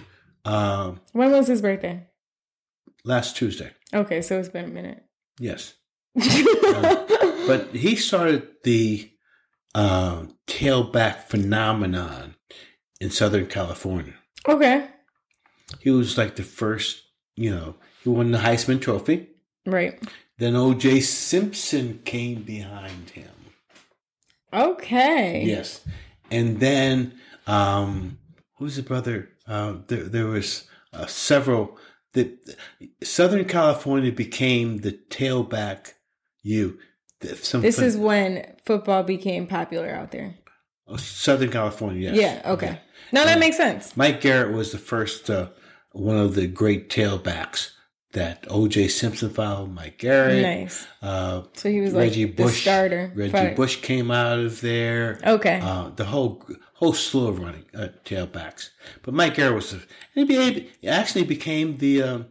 um, 0.45 0.99
When 1.13 1.31
was 1.31 1.47
his 1.47 1.61
birthday? 1.61 2.07
last 3.05 3.35
Tuesday. 3.37 3.71
Okay, 3.93 4.21
so 4.21 4.39
it's 4.39 4.49
been 4.49 4.65
a 4.65 4.69
minute. 4.69 5.03
Yes, 5.39 5.73
but 6.15 7.69
he 7.73 7.95
started 7.95 8.47
the 8.63 9.11
uh, 9.75 10.25
tailback 10.47 11.23
phenomenon 11.23 12.35
in 13.03 13.11
Southern 13.11 13.45
California. 13.47 14.13
okay. 14.47 14.87
He 15.81 15.89
was 15.89 16.17
like 16.17 16.35
the 16.35 16.43
first, 16.43 17.03
you 17.35 17.49
know, 17.53 17.75
he 18.03 18.09
won 18.09 18.31
the 18.31 18.37
Heisman 18.37 18.79
Trophy. 18.81 19.27
Right. 19.65 19.99
Then 20.37 20.55
O.J. 20.55 21.01
Simpson 21.01 21.99
came 22.05 22.43
behind 22.43 23.09
him. 23.11 23.31
Okay. 24.53 25.43
Yes, 25.45 25.81
and 26.29 26.59
then 26.59 27.13
um, 27.47 28.19
who's 28.57 28.75
the 28.75 28.83
brother? 28.83 29.29
Uh, 29.47 29.77
there, 29.87 30.03
there 30.03 30.27
was 30.27 30.67
uh, 30.93 31.07
several. 31.07 31.77
The 32.13 32.37
Southern 33.01 33.45
California 33.45 34.11
became 34.11 34.77
the 34.79 34.91
tailback. 35.09 35.93
You, 36.43 36.77
some 37.41 37.61
This 37.61 37.77
fun- 37.77 37.85
is 37.85 37.97
when 37.97 38.45
football 38.65 39.01
became 39.03 39.47
popular 39.47 39.89
out 39.89 40.11
there. 40.11 40.35
oh, 40.87 40.97
Southern 40.97 41.49
California. 41.49 42.11
Yes. 42.13 42.15
Yeah, 42.43 42.51
okay. 42.53 42.79
No, 43.11 43.25
that 43.25 43.39
makes 43.39 43.57
sense. 43.57 43.95
Mike 43.97 44.21
Garrett 44.21 44.53
was 44.53 44.71
the 44.71 44.77
first 44.77 45.29
uh, 45.29 45.49
one 45.91 46.17
of 46.17 46.35
the 46.35 46.47
great 46.47 46.89
tailbacks 46.89 47.71
that 48.13 48.45
O.J. 48.49 48.87
Simpson 48.89 49.29
followed. 49.31 49.71
Mike 49.73 49.97
Garrett, 49.97 50.41
Nice. 50.43 50.85
uh, 51.01 51.43
So 51.53 51.69
he 51.69 51.81
was 51.81 51.93
like 51.93 52.09
Reggie 52.09 52.25
the 52.25 52.43
Bush, 52.43 52.61
starter. 52.61 53.11
Reggie 53.15 53.31
But- 53.31 53.55
Bush 53.55 53.77
came 53.77 54.11
out 54.11 54.37
of 54.39 54.61
there. 54.61 55.19
Okay. 55.25 55.59
Uh, 55.61 55.89
the 55.95 56.05
whole 56.05 56.45
whole 56.75 56.93
slew 56.93 57.27
of 57.27 57.39
running 57.39 57.65
uh, 57.75 57.87
tailbacks. 58.05 58.69
But 59.03 59.13
Mike 59.13 59.35
Garrett 59.35 59.55
was 59.55 59.71
the, 59.71 59.81
he, 60.13 60.23
be, 60.25 60.69
he 60.81 60.87
actually 60.87 61.23
became 61.23 61.77
the 61.77 62.03
um, 62.03 62.25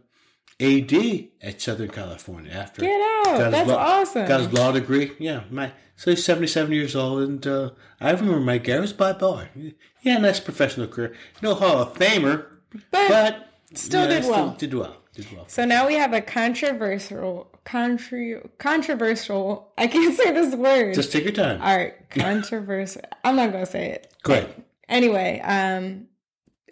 AD 0.63 1.27
at 1.41 1.61
Southern 1.61 1.89
California 1.89 2.51
after 2.51 2.81
Get 2.81 3.01
out. 3.27 3.51
That's 3.51 3.69
law, 3.69 3.77
awesome. 3.77 4.27
Got 4.27 4.39
his 4.41 4.53
law 4.53 4.71
degree. 4.71 5.11
Yeah, 5.19 5.43
my 5.49 5.71
so 5.95 6.11
he's 6.11 6.23
seventy 6.23 6.47
seven 6.47 6.71
years 6.73 6.95
old, 6.95 7.21
and 7.21 7.45
uh, 7.45 7.71
I 7.99 8.11
remember 8.11 8.39
Mike 8.39 8.63
Garrett 8.63 8.81
was 8.81 8.93
by 8.93 9.13
boy. 9.13 9.49
He 9.55 10.09
had 10.09 10.19
a 10.19 10.21
nice 10.21 10.39
professional 10.39 10.87
career. 10.87 11.13
No 11.41 11.53
Hall 11.55 11.81
of 11.81 11.93
Famer, 11.93 12.45
But 12.91 13.09
but 13.09 13.49
still 13.77 14.09
yeah, 14.09 14.21
did 14.21 14.29
well. 14.29 14.55
Did 14.57 14.73
well. 14.73 14.97
Did 15.13 15.31
well. 15.31 15.45
So 15.47 15.65
now 15.65 15.85
we 15.87 15.93
have 15.95 16.11
a 16.13 16.21
controversial, 16.21 17.51
contri- 17.65 18.49
controversial. 18.57 19.71
I 19.77 19.87
can't 19.87 20.13
say 20.17 20.31
this 20.31 20.55
word. 20.55 20.95
Just 20.95 21.11
take 21.11 21.23
your 21.23 21.33
time. 21.33 21.61
All 21.61 21.77
right, 21.77 21.93
controversial. 22.09 23.01
I'm 23.23 23.35
not 23.35 23.51
gonna 23.51 23.65
say 23.65 23.91
it. 23.91 24.13
Go 24.23 24.33
ahead. 24.33 24.63
Anyway, 24.89 25.39
um, 25.41 26.07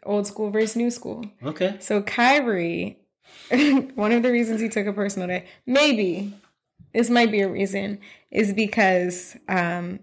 old 0.04 0.28
school 0.28 0.50
versus 0.50 0.76
new 0.76 0.92
school. 0.92 1.24
Okay. 1.44 1.78
So 1.80 2.02
Kyrie, 2.02 3.00
one 3.96 4.12
of 4.12 4.24
the 4.24 4.32
reasons 4.32 4.62
he 4.62 4.70
took 4.70 4.88
a 4.88 4.94
personal 4.94 5.28
day, 5.28 5.46
maybe 5.66 6.34
this 6.94 7.10
might 7.10 7.32
be 7.32 7.42
a 7.42 7.50
reason, 7.50 8.00
is 8.32 8.54
because 8.54 9.36
um, 9.50 10.00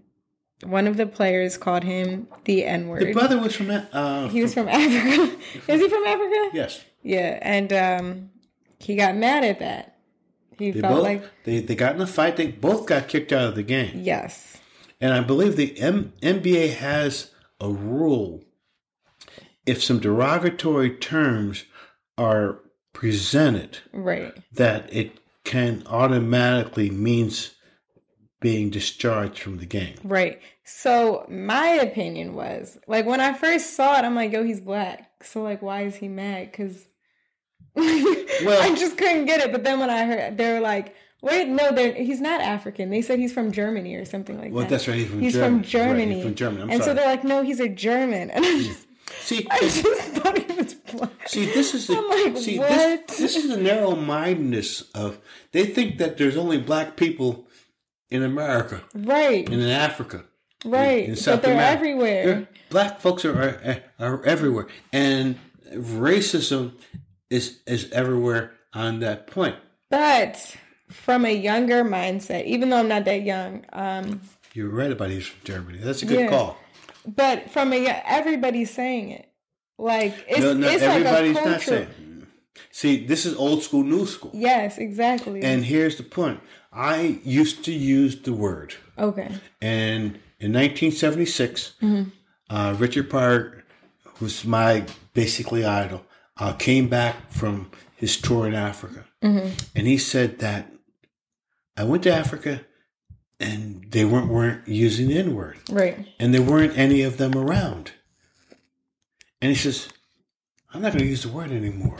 one 0.64 0.86
of 0.86 0.96
the 0.96 1.06
players 1.06 1.56
called 1.56 1.84
him 1.84 2.28
the 2.44 2.64
N 2.64 2.88
word. 2.88 3.02
The 3.02 3.12
brother 3.12 3.38
was 3.38 3.54
from 3.56 3.70
uh, 3.70 4.28
He 4.28 4.42
was 4.42 4.54
from 4.54 4.68
Africa. 4.68 5.36
is 5.68 5.80
he 5.80 5.88
from 5.88 6.04
Africa? 6.04 6.50
yes. 6.52 6.84
Yeah, 7.02 7.38
and 7.42 7.72
um, 7.72 8.30
he 8.80 8.96
got 8.96 9.16
mad 9.16 9.44
at 9.44 9.60
that. 9.60 9.98
He 10.58 10.72
They 10.72 10.80
felt 10.80 10.94
both 10.96 11.02
like 11.04 11.24
they, 11.44 11.60
they 11.60 11.74
got 11.76 11.94
in 11.94 12.00
a 12.00 12.06
fight. 12.06 12.36
They 12.36 12.48
both 12.48 12.86
got 12.86 13.06
kicked 13.08 13.32
out 13.32 13.48
of 13.48 13.54
the 13.54 13.62
game. 13.62 14.00
yes, 14.02 14.58
And 15.00 15.12
I 15.12 15.20
believe 15.20 15.56
the 15.56 15.78
M- 15.78 16.12
NBA 16.20 16.74
has 16.74 17.30
a 17.60 17.70
rule 17.70 18.42
if 19.64 19.82
some 19.82 20.00
derogatory 20.00 20.90
terms 20.90 21.64
are 22.16 22.60
presented 22.98 23.78
right, 23.92 24.36
that 24.52 24.92
it 24.92 25.20
can 25.44 25.84
automatically 25.86 26.90
means 26.90 27.54
being 28.40 28.70
discharged 28.70 29.38
from 29.38 29.58
the 29.58 29.66
game. 29.66 29.94
right. 30.02 30.40
So 30.64 31.24
my 31.30 31.68
opinion 31.68 32.34
was 32.34 32.76
like 32.88 33.06
when 33.06 33.20
I 33.20 33.32
first 33.34 33.76
saw 33.76 33.96
it, 33.98 34.04
I'm 34.04 34.16
like, 34.16 34.32
yo, 34.32 34.42
he's 34.42 34.60
black. 34.60 35.22
So 35.22 35.42
like, 35.42 35.62
why 35.62 35.82
is 35.82 35.94
he 35.94 36.08
mad? 36.08 36.50
Because 36.50 36.88
I 37.76 38.74
just 38.76 38.98
couldn't 38.98 39.26
get 39.26 39.40
it. 39.40 39.52
But 39.52 39.62
then 39.62 39.78
when 39.78 39.90
I 39.90 40.04
heard, 40.04 40.36
they 40.36 40.52
were 40.52 40.60
like, 40.60 40.94
wait, 41.22 41.46
no, 41.48 41.70
they're, 41.70 41.94
he's 41.94 42.20
not 42.20 42.40
African. 42.40 42.90
They 42.90 43.00
said 43.00 43.20
he's 43.20 43.32
from 43.32 43.52
Germany 43.52 43.94
or 43.94 44.04
something 44.04 44.36
like 44.36 44.52
Well, 44.52 44.64
that. 44.64 44.70
Well, 44.70 44.70
that's 44.70 44.88
right. 44.88 44.96
He's 44.98 45.08
from 45.08 45.20
He's 45.20 45.32
Germany. 45.34 45.62
from 45.62 45.62
Germany. 45.62 46.04
Right, 46.06 46.14
he's 46.16 46.24
from 46.24 46.34
Germany. 46.34 46.62
I'm 46.64 46.70
and 46.70 46.82
so 46.82 46.94
they're 46.94 47.06
like, 47.06 47.24
no, 47.24 47.42
he's 47.42 47.60
a 47.60 47.68
German. 47.68 48.30
And 48.34 48.44
I 48.44 48.58
just, 48.58 48.87
see, 49.28 49.46
I 49.50 49.58
just 49.60 49.82
thought 50.16 50.36
he 50.38 50.52
was 50.54 50.74
black. 50.74 51.28
see, 51.28 51.46
this 51.46 51.74
is 51.74 51.86
the 51.86 52.00
like, 52.00 52.36
see 52.38 52.58
what? 52.58 53.08
this 53.08 53.18
this 53.18 53.36
is 53.36 53.48
the 53.54 53.56
narrow 53.70 53.94
mindedness 53.94 54.82
of 54.94 55.18
they 55.52 55.64
think 55.66 55.98
that 55.98 56.16
there's 56.18 56.36
only 56.36 56.58
black 56.58 56.96
people 56.96 57.46
in 58.10 58.22
America 58.22 58.82
right, 58.94 59.44
and 59.48 59.60
in 59.60 59.68
Africa. 59.68 60.24
right. 60.64 61.04
in 61.08 61.16
South 61.16 61.36
but 61.36 61.42
they're 61.42 61.54
America. 61.54 61.78
everywhere. 61.78 62.24
There- 62.26 62.48
black 62.70 63.00
folks 63.00 63.24
are, 63.24 63.38
are 63.38 63.82
are 63.98 64.24
everywhere, 64.24 64.66
and 64.92 65.36
racism 65.74 66.72
is 67.30 67.60
is 67.66 67.90
everywhere 67.92 68.52
on 68.74 69.00
that 69.00 69.26
point. 69.26 69.56
But 69.90 70.56
from 70.90 71.24
a 71.24 71.34
younger 71.34 71.84
mindset, 71.84 72.44
even 72.46 72.70
though 72.70 72.78
I'm 72.78 72.88
not 72.88 73.04
that 73.04 73.22
young, 73.22 73.64
um, 73.72 74.20
You're 74.54 74.70
right 74.70 74.90
about 74.92 75.10
he's 75.10 75.26
from 75.26 75.40
Germany. 75.44 75.78
That's 75.82 76.02
a 76.02 76.06
good 76.06 76.20
Yeah. 76.20 76.28
call. 76.30 76.56
But 77.16 77.50
from 77.50 77.72
a 77.72 77.86
everybody's 78.06 78.70
saying 78.70 79.10
it. 79.10 79.24
Like 79.78 80.14
it's 80.28 80.40
no, 80.40 80.52
no, 80.54 80.68
it's 80.68 80.82
like 80.82 81.04
a 81.04 81.08
everybody's 81.08 81.34
not 81.44 81.60
saying. 81.60 81.88
See, 82.72 83.06
this 83.06 83.24
is 83.24 83.36
old 83.36 83.62
school, 83.62 83.84
new 83.84 84.04
school, 84.06 84.32
Yes, 84.34 84.78
exactly. 84.78 85.42
and 85.42 85.64
here's 85.64 85.96
the 85.96 86.02
point. 86.02 86.40
I 86.72 87.20
used 87.24 87.64
to 87.66 87.72
use 87.72 88.20
the 88.20 88.32
word, 88.32 88.74
okay. 88.98 89.30
and 89.62 90.18
in 90.40 90.52
1976, 90.52 91.74
Mm-hmm. 91.80 92.10
uh, 92.50 92.74
Richard 92.78 93.08
Pryor, 93.10 93.64
who's 94.18 94.44
my 94.44 94.84
basically 95.14 95.64
idol, 95.64 96.04
uh, 96.36 96.52
came 96.54 96.88
back 96.88 97.30
from 97.30 97.70
his 97.96 98.16
tour 98.20 98.46
in 98.46 98.54
Africa, 98.54 99.04
Mm-hmm. 99.22 99.48
and 99.76 99.86
he 99.86 99.96
said 99.98 100.38
that 100.40 100.70
I 101.76 101.84
went 101.84 102.02
to 102.04 102.12
Africa, 102.12 102.62
and 103.40 103.86
they 103.90 104.04
weren't 104.04 104.28
weren't 104.28 104.66
using 104.68 105.08
the 105.08 105.18
N 105.18 105.34
word, 105.34 105.58
Right. 105.70 106.06
and 106.18 106.34
there 106.34 106.42
weren't 106.42 106.76
any 106.76 107.02
of 107.02 107.16
them 107.18 107.34
around. 107.36 107.92
And 109.40 109.50
he 109.50 109.56
says, 109.56 109.88
"I'm 110.74 110.82
not 110.82 110.92
going 110.92 111.04
to 111.04 111.10
use 111.10 111.22
the 111.22 111.28
word 111.28 111.50
anymore." 111.52 111.98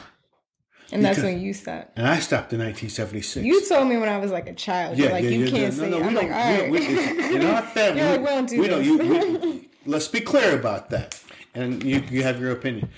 And 0.90 1.04
that's 1.04 1.20
when 1.22 1.38
you 1.40 1.52
stopped. 1.52 1.98
And 1.98 2.06
I 2.06 2.18
stopped 2.18 2.50
in 2.54 2.60
1976. 2.60 3.44
You 3.44 3.62
told 3.68 3.88
me 3.88 3.98
when 3.98 4.08
I 4.08 4.16
was 4.18 4.30
like 4.30 4.48
a 4.48 4.54
child. 4.54 4.96
You're 4.96 5.10
like, 5.10 5.22
you 5.22 5.46
can't 5.50 5.74
say 5.74 5.92
it. 5.92 6.02
I'm 6.02 6.14
like, 6.14 6.24
all 6.24 6.30
right. 6.30 6.70
we, 6.70 6.78
we, 6.80 7.36
in 7.36 7.44
our 7.44 7.60
family, 7.60 8.00
You're 8.00 8.10
like, 8.12 8.20
we 8.20 8.26
don't 8.26 8.48
do 8.48 8.60
we 8.60 8.68
don't- 8.68 8.84
you- 8.84 8.96
we- 8.96 9.68
let's 9.86 10.08
be 10.08 10.20
clear 10.20 10.58
about 10.58 10.88
that. 10.88 11.22
And 11.54 11.82
you, 11.84 12.02
you 12.10 12.22
have 12.22 12.40
your 12.40 12.52
opinion. 12.52 12.88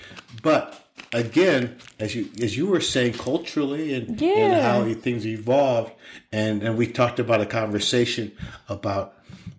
But 0.41 0.80
again, 1.13 1.77
as 1.99 2.15
you 2.15 2.29
as 2.41 2.57
you 2.57 2.67
were 2.67 2.81
saying 2.81 3.13
culturally 3.13 3.93
and, 3.93 4.21
and 4.21 4.61
how 4.61 4.93
things 4.93 5.25
evolved, 5.25 5.93
and, 6.31 6.63
and 6.63 6.77
we 6.77 6.87
talked 6.87 7.19
about 7.19 7.41
a 7.41 7.45
conversation 7.45 8.31
about 8.69 9.15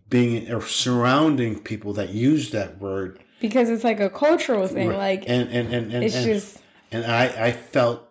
being 0.09 0.51
or 0.51 0.63
surrounding 0.63 1.61
people 1.61 1.93
that 1.95 2.11
use 2.11 2.51
that 2.51 2.79
word. 2.79 3.19
because 3.41 3.71
it's 3.71 3.85
like 3.85 4.01
a 4.01 4.11
cultural 4.11 4.67
thing. 4.67 4.93
Like 4.93 5.25
and 5.27 5.49
and, 5.51 5.73
and, 5.73 5.93
and 5.93 6.05
it's 6.05 6.15
and, 6.15 6.25
just 6.25 6.59
and 6.91 7.05
I, 7.05 7.47
I 7.47 7.53
felt 7.53 8.09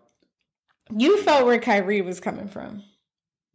you 0.95 1.21
felt 1.21 1.45
where 1.45 1.59
Kyrie 1.59 2.01
was 2.01 2.19
coming 2.19 2.47
from. 2.47 2.83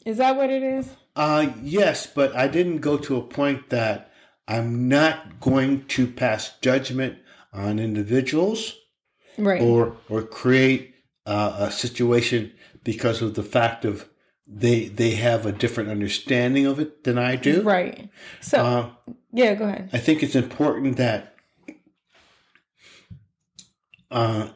Is 0.05 0.18
that 0.18 0.37
what 0.37 0.51
it 0.51 0.62
is? 0.62 0.94
Uh, 1.16 1.51
yes, 1.62 2.07
but 2.07 2.35
I 2.37 2.46
didn't 2.46 2.79
go 2.79 2.96
to 2.99 3.16
a 3.16 3.22
point 3.22 3.70
that 3.70 4.12
I'm 4.46 4.88
not 4.88 5.40
going 5.40 5.87
to 5.87 6.07
pass 6.07 6.57
judgment 6.61 7.18
on 7.53 7.81
individuals 7.81 8.77
Right. 9.38 9.61
or 9.61 9.96
or 10.09 10.22
create 10.22 10.94
uh, 11.27 11.57
a 11.59 11.70
situation 11.70 12.53
because 12.85 13.20
of 13.22 13.35
the 13.35 13.42
fact 13.42 13.85
of 13.85 14.09
they 14.46 14.87
they 14.87 15.11
have 15.16 15.44
a 15.46 15.53
different 15.53 15.90
understanding 15.90 16.66
of 16.66 16.79
it 16.79 17.05
than 17.05 17.18
I 17.18 17.37
do. 17.37 17.62
Right. 17.62 18.09
So 18.40 18.59
Uh, 18.64 18.90
yeah, 19.33 19.55
go 19.55 19.64
ahead. 19.64 19.90
I 19.92 19.99
think 19.99 20.22
it's 20.22 20.35
important 20.37 20.96
that 20.99 21.35
uh, 24.11 24.49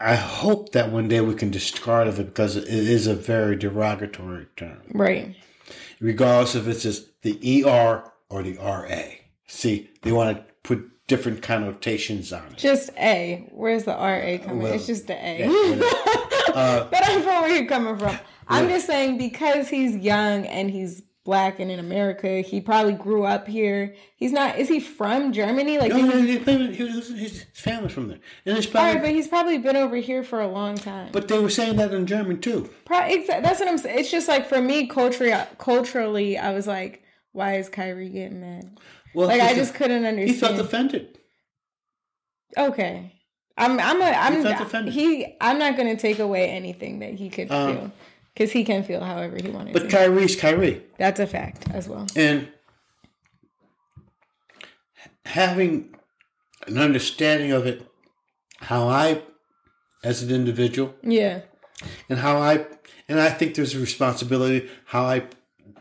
I 0.00 0.14
hope 0.14 0.72
that 0.72 0.90
one 0.92 1.08
day 1.08 1.20
we 1.20 1.34
can 1.34 1.50
discard 1.50 2.06
of 2.08 2.18
it 2.18 2.26
because 2.26 2.56
it 2.56 2.68
is 2.68 3.06
a 3.06 3.14
very 3.14 3.56
derogatory 3.56 4.46
term, 4.56 4.82
Right. 4.92 5.36
regardless 6.00 6.54
if 6.54 6.66
it's 6.68 6.82
just 6.84 7.20
the 7.22 7.62
ER 7.64 8.04
or 8.30 8.42
the 8.42 8.56
RA. 8.58 9.02
See, 9.46 9.90
they 10.02 10.12
want 10.12 10.36
to 10.38 10.44
put 10.62 10.88
different 11.08 11.42
connotations 11.42 12.32
on 12.32 12.44
it. 12.52 12.56
Just 12.58 12.90
A. 12.98 13.48
Where's 13.50 13.84
the 13.84 13.94
R 13.94 14.20
A 14.20 14.38
coming? 14.38 14.62
Well, 14.62 14.72
it's 14.72 14.86
just 14.86 15.08
the 15.08 15.14
A. 15.14 15.40
yeah, 15.40 15.48
whatever. 15.48 15.84
Uh, 16.48 16.84
but 16.90 17.06
I'm 17.06 17.20
from 17.22 17.42
where 17.42 17.54
you're 17.54 17.66
coming 17.66 17.96
from. 17.98 18.18
I'm 18.48 18.68
just 18.68 18.86
saying 18.86 19.18
because 19.18 19.68
he's 19.68 19.94
young 19.96 20.46
and 20.46 20.70
he's 20.70 21.02
black 21.24 21.60
and 21.60 21.70
in 21.70 21.78
America, 21.78 22.40
he 22.40 22.60
probably 22.60 22.94
grew 22.94 23.24
up 23.24 23.46
here. 23.46 23.94
He's 24.16 24.32
not. 24.32 24.58
Is 24.58 24.66
he 24.68 24.80
from 24.80 25.32
Germany? 25.32 25.78
Like, 25.78 25.92
No, 25.92 25.98
no, 26.00 26.22
he- 26.22 26.38
no, 26.38 26.70
he 26.72 26.82
was- 26.84 27.10
his 27.10 27.44
family's 27.52 27.92
from 27.92 28.08
there, 28.08 28.18
and 28.46 28.56
it's 28.56 28.66
all 28.68 28.72
probably. 28.72 28.92
right, 28.94 29.02
but 29.02 29.10
he's 29.10 29.28
probably 29.28 29.58
been 29.58 29.76
over 29.76 29.96
here 29.96 30.24
for 30.24 30.40
a 30.40 30.48
long 30.48 30.74
time. 30.76 31.10
but 31.12 31.28
they 31.28 31.38
were 31.38 31.50
saying 31.50 31.76
that 31.76 31.92
in 31.92 32.06
German 32.06 32.40
too. 32.40 32.70
Pro- 32.86 33.06
that's 33.26 33.60
what 33.60 33.68
I'm 33.68 33.78
saying. 33.78 33.98
It's 33.98 34.10
just 34.10 34.26
like 34.26 34.48
for 34.48 34.60
me, 34.62 34.86
culturally, 34.86 35.34
culturally, 35.58 36.38
I 36.38 36.52
was 36.54 36.66
like, 36.66 37.02
why 37.38 37.54
is 37.56 37.68
Kyrie 37.68 38.08
getting 38.08 38.40
mad? 38.40 38.78
Well, 39.14 39.28
Like 39.28 39.40
I 39.40 39.54
just 39.54 39.72
couldn't 39.74 40.04
understand. 40.04 40.28
he 40.30 40.34
felt 40.36 40.58
offended. 40.58 41.18
okay, 42.56 43.12
I'm 43.56 43.78
I'm 43.80 44.00
a 44.02 44.04
I'm 44.04 44.44
offended. 44.44 44.92
he 44.92 45.36
I'm 45.40 45.58
not 45.58 45.76
gonna 45.76 45.96
take 45.96 46.18
away 46.18 46.50
anything 46.50 46.98
that 46.98 47.14
he 47.14 47.30
could 47.30 47.50
Um, 47.50 47.74
feel 47.76 47.92
because 48.34 48.50
he 48.52 48.64
can 48.64 48.82
feel 48.82 49.00
however 49.02 49.36
he 49.40 49.48
wanted 49.50 49.72
But 49.72 49.84
to. 49.84 49.88
Kyrie's 49.88 50.34
Kyrie. 50.36 50.82
That's 50.98 51.20
a 51.20 51.26
fact 51.26 51.68
as 51.70 51.88
well. 51.88 52.06
And 52.16 52.48
having 55.24 55.94
an 56.66 56.78
understanding 56.78 57.52
of 57.52 57.66
it, 57.66 57.86
how 58.60 58.88
I, 58.88 59.22
as 60.02 60.22
an 60.22 60.30
individual, 60.34 60.94
Yeah, 61.02 61.42
and 62.08 62.18
how 62.18 62.38
I, 62.38 62.66
and 63.08 63.20
I 63.20 63.30
think 63.30 63.54
there's 63.54 63.74
a 63.74 63.78
responsibility 63.80 64.68
how 64.86 65.04
I 65.04 65.24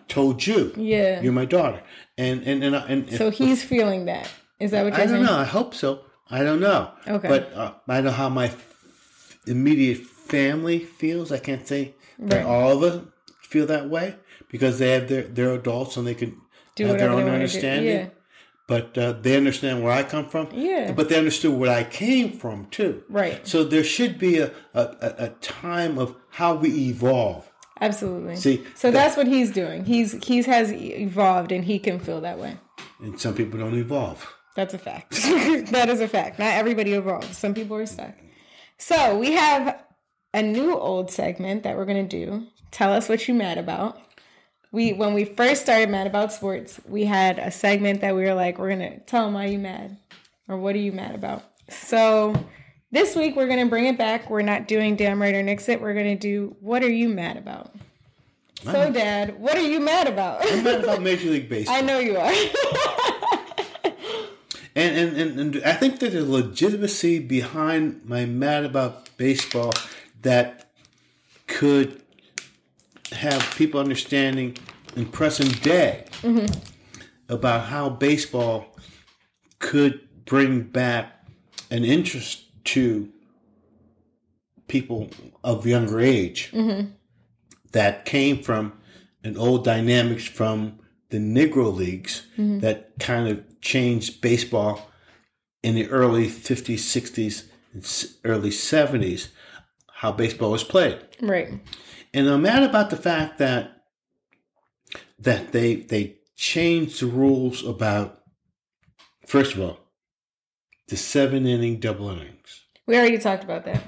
told 0.08 0.46
you, 0.46 0.74
yeah. 0.78 1.22
you're 1.22 1.34
my 1.34 1.46
daughter, 1.46 1.82
and 2.17 2.41
and 2.43 2.63
and, 2.63 2.76
and 2.76 3.12
So 3.12 3.30
he's 3.41 3.63
feeling 3.63 4.06
that. 4.06 4.30
Is 4.60 4.72
that 4.72 4.84
what 4.84 4.93
you're 4.93 5.02
I 5.02 5.06
don't 5.06 5.15
saying? 5.15 5.26
know. 5.26 5.38
I 5.38 5.43
hope 5.46 5.74
so. 5.74 6.02
I 6.30 6.43
don't 6.43 6.60
know. 6.60 6.91
Okay. 7.08 7.28
But 7.28 7.54
uh, 7.54 7.74
I 7.88 8.02
know 8.02 8.12
how 8.12 8.28
my 8.30 8.46
f- 8.48 9.38
immediate 9.48 10.00
family 10.00 10.80
feels. 10.80 11.32
I 11.32 11.39
can't 11.39 11.67
say 11.67 11.96
that 12.20 12.38
Right. 12.38 12.46
all 12.46 12.72
of 12.72 12.82
them 12.93 13.13
feel 13.41 13.65
that 13.67 13.89
way 13.89 14.15
because 14.50 14.80
they 14.80 14.91
have 14.91 15.08
their 15.08 15.24
they're 15.24 15.54
adults 15.54 15.96
and 15.98 16.06
they 16.08 16.15
can 16.15 16.41
Do 16.76 16.88
have 16.88 16.98
their 16.98 17.10
own 17.10 17.15
want 17.15 17.26
to 17.28 17.32
do. 17.32 17.36
understanding. 17.36 17.91
Yeah, 17.98 18.08
But 18.67 18.98
uh, 18.98 19.13
they 19.22 19.38
understand 19.38 19.84
where 19.84 19.93
I 19.93 20.04
come 20.04 20.28
from. 20.28 20.50
Yeah. 20.54 20.91
But 20.91 21.08
they 21.10 21.17
understood 21.17 21.54
where 21.54 21.72
I 21.72 21.84
came 21.84 22.32
from 22.32 22.65
too. 22.72 23.04
right. 23.10 23.48
So 23.48 23.63
there 23.63 23.84
should 23.84 24.17
be 24.20 24.39
a, 24.39 24.52
a 24.74 24.84
a 25.28 25.30
time 25.41 25.98
of 25.98 26.15
how 26.32 26.56
we 26.56 26.70
evolve. 26.89 27.50
Absolutely. 27.82 28.36
See, 28.38 28.63
so 28.76 28.90
that- 28.92 28.94
that's 28.94 29.18
what 29.18 29.28
he's 29.28 29.52
doing. 29.52 29.86
He's 29.86 30.24
he's 30.26 30.46
has 30.46 30.72
evolved 30.72 31.52
and 31.52 31.66
he 31.66 31.80
can 31.80 32.00
feel 32.00 32.22
that 32.22 32.40
way. 32.40 32.58
And 33.00 33.20
some 33.20 33.34
people 33.36 33.60
don't 33.60 33.78
evolve. 33.78 34.34
That's 34.56 34.74
a 34.74 34.80
fact. 34.80 35.12
that 35.72 35.88
is 35.90 36.02
a 36.02 36.08
fact. 36.08 36.40
Not 36.40 36.54
everybody 36.54 36.94
evolves. 36.94 37.38
Some 37.38 37.54
people 37.54 37.78
are 37.78 37.86
stuck. 37.86 38.13
So 38.80 39.18
we 39.18 39.34
have 39.34 39.84
a 40.34 40.42
new 40.42 40.76
old 40.76 41.12
segment 41.12 41.63
that 41.63 41.78
we're 41.78 41.86
gonna 41.86 42.08
do. 42.08 42.48
Tell 42.72 42.92
us 42.92 43.08
what 43.08 43.28
you're 43.28 43.38
mad 43.38 43.58
about. 43.58 44.00
We 44.72 44.94
when 44.94 45.13
we 45.13 45.26
first 45.26 45.62
started 45.62 45.90
Mad 45.90 46.08
About 46.08 46.34
Sports, 46.34 46.82
we 46.88 47.06
had 47.06 47.40
a 47.40 47.52
segment 47.52 48.02
that 48.02 48.16
we 48.16 48.24
were 48.24 48.34
like, 48.34 48.58
we're 48.58 48.70
gonna 48.70 49.00
tell 49.02 49.26
them 49.26 49.34
why 49.36 49.46
you 49.46 49.60
mad 49.60 49.98
or 50.48 50.58
what 50.58 50.76
are 50.76 50.80
you 50.80 50.92
mad 50.92 51.16
about. 51.16 51.44
So 51.70 52.36
this 52.91 53.15
week 53.15 53.36
we're 53.36 53.47
gonna 53.47 53.65
bring 53.65 53.86
it 53.86 53.97
back. 53.97 54.30
We're 54.30 54.41
not 54.41 54.67
doing 54.67 54.95
damn 54.95 55.21
right 55.21 55.34
or 55.34 55.43
nix 55.43 55.69
it. 55.69 55.82
We're 55.82 55.93
gonna 55.93 56.15
do 56.15 56.56
what 56.60 56.84
are 56.84 56.89
you 56.89 57.10
mad 57.10 57.38
about. 57.38 57.73
So, 58.63 58.91
Dad, 58.91 59.39
what 59.39 59.56
are 59.56 59.62
you 59.62 59.80
mad 59.80 60.08
about? 60.08 60.41
I'm 60.43 60.63
mad 60.63 60.84
about 60.84 61.02
Major 61.04 61.30
League 61.30 61.47
Baseball. 61.47 61.76
I 61.76 61.82
know 61.82 62.00
you 62.00 62.17
are. 62.17 62.34
And, 64.78 64.95
and, 64.95 65.17
and, 65.17 65.56
and 65.56 65.63
I 65.63 65.73
think 65.73 66.00
there's 66.00 66.13
a 66.13 66.23
legitimacy 66.23 67.17
behind 67.17 68.06
my 68.06 68.28
mad 68.28 68.63
about 68.63 69.10
baseball 69.17 69.73
that 70.21 70.69
could 71.47 72.00
have 73.12 73.56
people 73.56 73.80
understanding 73.80 74.56
in 74.95 75.08
present 75.08 75.63
day 75.63 76.06
mm-hmm. 76.21 76.45
about 77.28 77.69
how 77.69 77.89
baseball 77.89 78.67
could 79.58 80.08
bring 80.26 80.62
back 80.62 81.26
an 81.71 81.84
interest 81.84 82.43
to 82.67 83.10
people 84.67 85.10
of 85.43 85.65
younger 85.65 85.99
age 85.99 86.51
mm-hmm. 86.51 86.89
that 87.71 88.06
came 88.06 88.43
from 88.43 88.73
an 89.23 89.38
old 89.38 89.63
dynamics 89.63 90.25
from 90.25 90.80
the 91.10 91.17
Negro 91.17 91.73
leagues 91.73 92.27
mm-hmm. 92.38 92.60
that 92.60 92.91
kind 92.99 93.27
of 93.30 93.62
changed 93.62 94.21
baseball 94.21 94.89
in 95.63 95.75
the 95.75 95.88
early 95.89 96.27
50s, 96.27 96.75
60s, 96.75 97.45
and 97.73 98.06
early 98.23 98.49
70s, 98.49 99.30
how 99.93 100.12
baseball 100.12 100.51
was 100.51 100.63
played. 100.63 100.99
right. 101.21 101.60
And 102.13 102.27
I'm 102.27 102.41
mad 102.41 102.63
about 102.63 102.89
the 102.89 102.97
fact 102.97 103.38
that 103.38 103.84
that 105.19 105.51
they 105.51 105.75
they 105.75 106.17
changed 106.36 107.01
the 107.01 107.08
rules 107.08 107.65
about 107.65 108.21
first 109.25 109.56
of 109.56 109.62
all 109.62 109.87
the 110.88 110.97
seven 110.97 111.45
inning 111.45 111.80
double 111.80 112.10
innings. 112.10 112.63
We 112.86 112.95
already 112.97 113.17
talked 113.17 113.43
about 113.43 113.65
that. 113.65 113.84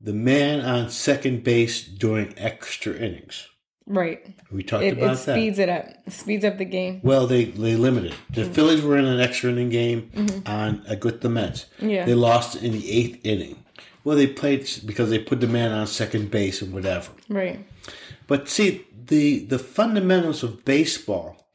The 0.00 0.12
man 0.12 0.60
on 0.60 0.90
second 0.90 1.42
base 1.42 1.82
during 1.84 2.34
extra 2.38 2.94
innings. 2.94 3.48
Right. 3.86 4.36
We 4.52 4.62
talked 4.62 4.84
It, 4.84 4.98
about 4.98 5.14
it 5.14 5.26
that. 5.26 5.34
speeds 5.34 5.58
it 5.58 5.68
up. 5.70 5.86
It 6.06 6.12
speeds 6.12 6.44
up 6.44 6.58
the 6.58 6.66
game. 6.66 7.00
Well, 7.02 7.26
they 7.26 7.46
they 7.46 7.74
limited. 7.74 8.14
The 8.30 8.44
Phillies 8.44 8.82
were 8.82 8.98
in 8.98 9.06
an 9.06 9.18
extra 9.18 9.50
inning 9.50 9.70
game 9.70 10.10
on 10.46 10.82
uh, 10.86 10.96
with 11.02 11.22
the 11.22 11.30
Mets. 11.30 11.64
Mm-hmm. 11.78 11.88
Yeah. 11.88 12.04
They 12.04 12.14
lost 12.14 12.62
in 12.62 12.72
the 12.72 12.90
eighth 12.92 13.20
inning. 13.24 13.64
Well, 14.04 14.16
they 14.16 14.26
played 14.26 14.68
because 14.84 15.08
they 15.10 15.18
put 15.18 15.40
the 15.40 15.46
man 15.48 15.72
on 15.72 15.86
second 15.86 16.30
base 16.30 16.60
and 16.62 16.72
whatever. 16.72 17.10
Right. 17.30 17.66
But 18.26 18.48
see, 18.50 18.84
the 19.06 19.46
the 19.46 19.58
fundamentals 19.58 20.42
of 20.42 20.66
baseball, 20.66 21.48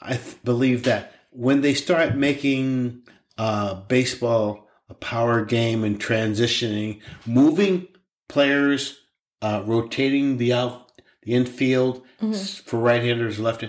I 0.00 0.16
th- 0.16 0.42
believe 0.42 0.84
that 0.84 1.12
when 1.30 1.60
they 1.60 1.74
start 1.74 2.16
making 2.16 3.02
uh, 3.38 3.74
baseball 3.74 4.68
a 4.88 4.94
power 4.94 5.44
game 5.44 5.82
and 5.82 5.98
transitioning, 5.98 7.00
moving 7.26 7.88
players, 8.28 9.00
uh, 9.42 9.62
rotating 9.64 10.36
the 10.36 10.52
out 10.52 10.92
the 11.22 11.32
infield 11.32 12.02
s- 12.22 12.58
for 12.58 12.78
right-handers, 12.78 13.38
left. 13.38 13.64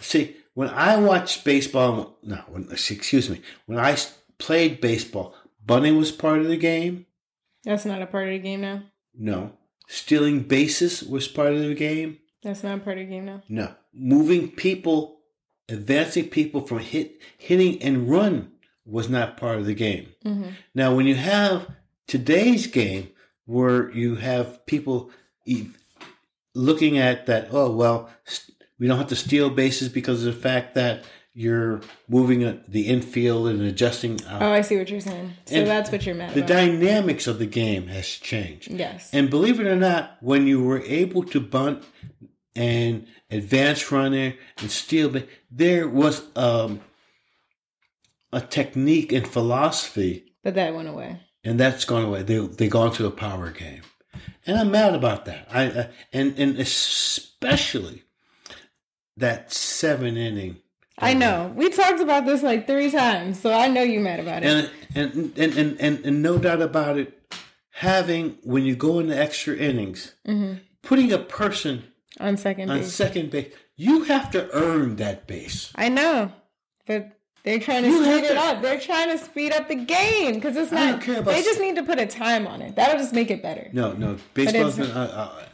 See, 0.00 0.36
when 0.52 0.68
I 0.68 0.96
watched 0.96 1.42
baseball, 1.44 2.18
no, 2.22 2.36
when, 2.48 2.68
excuse 2.70 3.30
me, 3.30 3.40
when 3.66 3.78
I 3.78 3.96
played 4.38 4.80
baseball, 4.82 5.34
bunting 5.64 5.96
was 5.96 6.12
part 6.12 6.40
of 6.40 6.48
the 6.48 6.56
game. 6.58 7.06
That's 7.64 7.86
not 7.86 8.02
a 8.02 8.06
part 8.06 8.28
of 8.28 8.34
the 8.34 8.38
game 8.40 8.60
now. 8.60 8.82
No, 9.14 9.52
stealing 9.88 10.40
bases 10.42 11.02
was 11.02 11.28
part 11.28 11.54
of 11.54 11.60
the 11.62 11.74
game. 11.74 12.18
That's 12.42 12.62
not 12.62 12.78
a 12.78 12.80
part 12.82 12.98
of 12.98 13.06
the 13.08 13.10
game 13.14 13.24
now. 13.24 13.42
No, 13.48 13.74
moving 13.94 14.50
people, 14.50 15.20
advancing 15.68 16.28
people 16.28 16.60
from 16.60 16.80
hit, 16.80 17.20
hitting 17.38 17.82
and 17.82 18.08
run 18.10 18.52
was 18.88 19.08
not 19.08 19.36
part 19.36 19.58
of 19.58 19.66
the 19.66 19.74
game. 19.74 20.08
Now, 20.74 20.94
when 20.94 21.06
you 21.06 21.14
have 21.14 21.68
today's 22.06 22.66
game, 22.66 23.10
where 23.44 23.90
you 23.92 24.16
have 24.16 24.64
people 24.66 25.10
looking 26.54 26.98
at 26.98 27.26
that, 27.26 27.48
oh 27.52 27.70
well, 27.70 28.10
we 28.78 28.86
don't 28.86 28.98
have 28.98 29.08
to 29.08 29.16
steal 29.16 29.50
bases 29.50 29.88
because 29.88 30.24
of 30.24 30.34
the 30.34 30.40
fact 30.40 30.74
that 30.74 31.04
you're 31.34 31.80
moving 32.08 32.62
the 32.66 32.88
infield 32.88 33.48
and 33.48 33.62
adjusting. 33.62 34.20
Uh, 34.24 34.38
Oh, 34.42 34.52
I 34.52 34.60
see 34.62 34.76
what 34.76 34.90
you're 34.90 35.00
saying. 35.00 35.34
So 35.46 35.56
And 35.56 35.68
that's 35.68 35.90
what 35.92 36.04
you're 36.04 36.14
mad 36.16 36.30
the 36.34 36.40
about. 36.40 36.48
dynamics 36.48 37.26
of 37.28 37.38
the 37.38 37.46
game 37.46 37.86
has 37.86 38.08
changed. 38.08 38.70
yes. 38.70 39.08
And 39.12 39.30
believe 39.30 39.60
it 39.60 39.66
or 39.66 39.76
not, 39.76 40.16
when 40.20 40.46
you 40.48 40.62
were 40.62 40.80
able 40.82 41.22
to 41.24 41.38
bunt 41.40 41.84
and 42.56 43.06
advance 43.30 43.92
runner 43.92 44.34
and 44.58 44.70
steal, 44.70 45.14
there 45.50 45.88
was 45.88 46.22
um, 46.34 46.80
a 48.32 48.40
technique 48.40 49.12
and 49.12 49.26
philosophy, 49.26 50.32
but 50.42 50.54
that 50.54 50.74
went 50.74 50.88
away. 50.88 51.20
and 51.44 51.58
that's 51.58 51.84
gone 51.84 52.04
away. 52.04 52.22
They 52.22 52.38
they 52.38 52.68
gone 52.68 52.92
to 52.94 53.06
a 53.06 53.10
power 53.10 53.50
game, 53.50 53.82
and 54.46 54.58
I'm 54.58 54.70
mad 54.70 54.94
about 54.94 55.24
that. 55.26 55.48
I 55.52 55.66
uh, 55.66 55.86
and 56.12 56.38
and 56.38 56.58
especially 56.58 58.02
that 59.16 59.52
seven 59.52 60.16
inning 60.16 60.58
I 61.00 61.14
know. 61.14 61.52
We 61.54 61.70
talked 61.70 62.00
about 62.00 62.26
this 62.26 62.42
like 62.42 62.66
three 62.66 62.90
times, 62.90 63.38
so 63.38 63.52
I 63.52 63.68
know 63.68 63.82
you're 63.82 64.02
mad 64.02 64.18
about 64.18 64.42
it. 64.42 64.46
And 64.46 64.70
and 65.14 65.38
and 65.38 65.56
and, 65.56 65.80
and, 65.80 66.04
and 66.04 66.22
no 66.22 66.38
doubt 66.38 66.60
about 66.60 66.98
it, 66.98 67.32
having 67.70 68.38
when 68.42 68.64
you 68.64 68.74
go 68.74 68.98
into 68.98 69.16
extra 69.16 69.54
innings, 69.56 70.14
Mm-hmm. 70.26 70.54
putting 70.82 71.12
a 71.12 71.18
person 71.18 71.84
on 72.18 72.36
second 72.36 72.68
on 72.70 72.78
base. 72.80 72.92
second 72.92 73.30
base, 73.30 73.54
you 73.76 74.04
have 74.04 74.30
to 74.32 74.50
earn 74.52 74.96
that 74.96 75.28
base. 75.28 75.70
I 75.76 75.88
know, 75.88 76.32
but 76.84 77.17
they're 77.48 77.58
trying 77.60 77.82
to 77.84 77.88
You 77.88 78.02
speed 78.04 78.24
it 78.24 78.28
to- 78.34 78.40
up. 78.40 78.62
They're 78.62 78.78
trying 78.80 79.16
to 79.16 79.24
speed 79.24 79.52
up 79.52 79.68
the 79.68 79.74
game 79.74 80.34
because 80.34 80.56
it's 80.56 80.72
I 80.72 80.90
don't 80.90 81.00
care 81.02 81.20
about 81.20 81.34
They 81.34 81.42
just 81.42 81.60
need 81.60 81.76
to 81.76 81.82
put 81.82 81.98
a 81.98 82.06
time 82.06 82.46
on 82.46 82.62
it. 82.62 82.76
That'll 82.76 82.98
just 82.98 83.12
make 83.14 83.30
it 83.30 83.42
better. 83.42 83.68
No, 83.72 83.92
no, 83.92 84.16
baseball's 84.34 84.78
uh, 84.78 84.84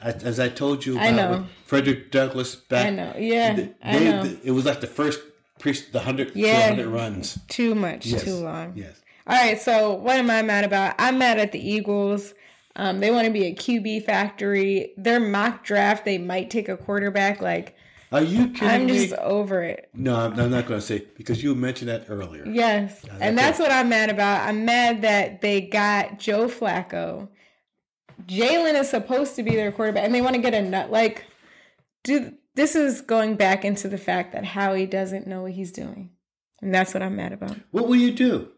uh, 0.02 0.12
as 0.22 0.40
I 0.40 0.48
told 0.48 0.84
you 0.84 0.94
about 0.94 1.06
I 1.06 1.10
know. 1.12 1.46
Frederick 1.64 2.10
Douglass 2.10 2.56
back. 2.56 2.86
I 2.86 2.90
know. 2.90 3.14
Yeah, 3.18 3.54
they- 3.54 3.70
I 3.82 3.98
know. 3.98 4.22
they- 4.24 4.48
it 4.48 4.50
was 4.50 4.64
like 4.64 4.80
the 4.80 4.86
first 4.86 5.20
pre 5.58 5.72
the 5.92 6.00
hundred 6.00 6.32
Yeah. 6.34 6.68
hundred 6.68 6.88
runs. 6.88 7.38
Too 7.48 7.74
much. 7.74 8.06
Yes. 8.06 8.24
Too 8.24 8.34
long. 8.34 8.72
Yes. 8.74 9.00
All 9.26 9.36
right. 9.36 9.60
So 9.60 9.92
what 9.94 10.16
am 10.16 10.30
I 10.30 10.42
mad 10.42 10.64
about? 10.64 10.94
I'm 10.98 11.16
mad 11.18 11.38
at 11.38 11.52
the 11.52 11.58
Eagles. 11.60 12.34
Um, 12.76 12.98
they 13.00 13.10
want 13.12 13.26
to 13.26 13.32
be 13.32 13.44
a 13.46 13.54
QB 13.54 14.04
factory. 14.04 14.92
Their 14.96 15.20
mock 15.20 15.64
draft, 15.64 16.04
they 16.04 16.18
might 16.18 16.50
take 16.50 16.68
a 16.68 16.76
quarterback. 16.76 17.40
Like 17.40 17.76
Are 18.14 18.22
you 18.22 18.48
kidding 18.50 18.68
me? 18.68 18.74
I'm 18.74 18.88
just 18.88 19.12
over 19.14 19.64
it. 19.64 19.90
No, 19.92 20.14
I'm, 20.14 20.38
I'm 20.38 20.50
not 20.50 20.68
going 20.68 20.78
to 20.78 20.86
say 20.86 21.04
because 21.16 21.42
you 21.42 21.54
mentioned 21.56 21.88
that 21.88 22.06
earlier. 22.08 22.46
Yes. 22.46 23.04
and 23.20 23.36
that's 23.36 23.58
that's 23.58 23.58
what 23.58 23.72
I'm 23.72 23.88
mad 23.88 24.08
about. 24.08 24.48
I'm 24.48 24.64
mad 24.64 25.02
that 25.02 25.40
they 25.40 25.60
got 25.60 26.20
Joe 26.20 26.46
Flacco. 26.46 27.28
Jalen 28.26 28.78
is 28.80 28.88
supposed 28.88 29.34
to 29.36 29.42
be 29.42 29.56
their 29.56 29.72
quarterback, 29.72 30.04
and 30.04 30.14
they 30.14 30.22
want 30.22 30.36
to 30.36 30.40
get 30.40 30.54
a 30.54 30.62
nut. 30.62 30.92
Like, 30.92 31.26
do 32.04 32.34
this 32.54 32.76
is 32.76 33.00
going 33.00 33.34
back 33.34 33.64
into 33.64 33.88
the 33.88 33.98
fact 33.98 34.32
that 34.32 34.44
Howie 34.44 34.86
doesn't 34.86 35.26
know 35.26 35.42
what 35.42 35.52
he's 35.52 35.72
doing. 35.72 36.10
And 36.62 36.72
that's 36.72 36.94
what 36.94 37.02
I'm 37.02 37.16
mad 37.16 37.32
about. 37.32 37.56
What 37.72 37.88
will 37.88 37.96
you 37.96 38.12
do 38.12 38.48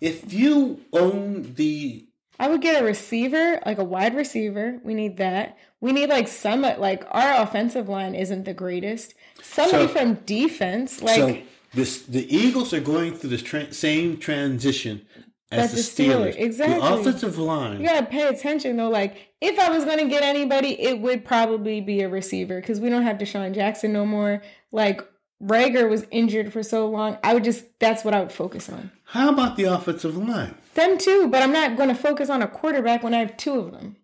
if 0.00 0.32
you 0.32 0.80
own 0.92 1.54
the? 1.54 2.06
I 2.38 2.48
would 2.48 2.60
get 2.60 2.80
a 2.82 2.84
receiver, 2.84 3.60
like 3.64 3.78
a 3.78 3.84
wide 3.84 4.14
receiver. 4.14 4.80
We 4.82 4.94
need 4.94 5.16
that. 5.18 5.56
We 5.80 5.92
need 5.92 6.08
like 6.08 6.28
some 6.28 6.62
like 6.62 7.04
our 7.10 7.42
offensive 7.42 7.88
line 7.88 8.14
isn't 8.14 8.44
the 8.44 8.54
greatest. 8.54 9.14
Somebody 9.42 9.86
So- 9.86 9.92
from 9.92 10.14
defense, 10.26 11.02
like 11.02 11.16
so 11.16 11.38
this 11.74 12.02
the 12.02 12.34
Eagles 12.34 12.72
are 12.72 12.80
going 12.80 13.14
through 13.14 13.30
the 13.30 13.38
tra- 13.38 13.72
same 13.72 14.16
transition 14.18 15.06
as 15.52 15.70
the 15.70 15.76
the 15.76 15.82
Steelers- 15.82 16.32
Steelers. 16.34 16.36
exactly. 16.40 16.80
The 16.80 16.94
offensive 16.94 17.38
line. 17.38 17.80
You 17.80 17.86
gotta 17.86 18.06
pay 18.06 18.26
attention 18.26 18.76
though. 18.76 18.88
Like, 18.90 19.28
if 19.40 19.58
I 19.58 19.68
was 19.70 19.84
gonna 19.84 20.08
get 20.08 20.22
anybody, 20.24 20.80
it 20.80 21.00
would 21.00 21.24
probably 21.24 21.80
be 21.80 22.00
a 22.00 22.08
receiver 22.08 22.60
because 22.60 22.80
we 22.80 22.88
don't 22.90 23.02
have 23.02 23.18
DeSean 23.18 23.54
Jackson 23.54 23.92
no 23.92 24.04
more. 24.06 24.42
Like, 24.72 25.02
Reagor 25.42 25.88
was 25.90 26.06
injured 26.10 26.52
for 26.52 26.62
so 26.62 26.88
long. 26.88 27.18
I 27.22 27.34
would 27.34 27.44
just 27.44 27.64
that's 27.78 28.04
what 28.04 28.14
I 28.14 28.20
would 28.20 28.32
focus 28.32 28.68
on. 28.68 28.90
How 29.04 29.28
about 29.28 29.56
the 29.56 29.64
offensive 29.64 30.16
line? 30.16 30.54
Them 30.74 30.98
too, 30.98 31.28
but 31.28 31.42
I'm 31.42 31.52
not 31.52 31.76
gonna 31.76 31.94
focus 31.94 32.30
on 32.30 32.42
a 32.42 32.48
quarterback 32.48 33.02
when 33.02 33.14
I 33.14 33.18
have 33.18 33.36
two 33.36 33.58
of 33.58 33.72
them. 33.72 33.96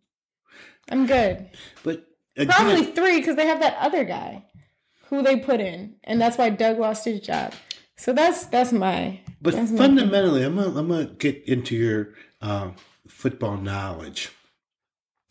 I'm 0.91 1.07
good. 1.07 1.49
But 1.83 2.07
again, 2.37 2.55
Probably 2.55 2.85
three 2.85 3.19
because 3.19 3.37
they 3.37 3.47
have 3.47 3.61
that 3.61 3.77
other 3.79 4.05
guy 4.05 4.45
who 5.09 5.23
they 5.23 5.37
put 5.37 5.61
in, 5.61 5.97
and 6.05 6.21
that's 6.21 6.37
why 6.37 6.51
Doug 6.51 6.79
lost 6.79 7.05
his 7.05 7.21
job. 7.21 7.55
So 7.97 8.13
that's 8.13 8.47
that's 8.47 8.73
my. 8.73 9.21
But 9.41 9.55
that's 9.55 9.71
my 9.71 9.79
fundamentally, 9.79 10.43
I'm 10.43 10.57
gonna, 10.57 10.79
I'm 10.79 10.89
gonna 10.89 11.07
get 11.07 11.45
into 11.47 11.77
your 11.77 12.15
um, 12.43 12.75
football 13.07 13.57
knowledge. 13.57 14.31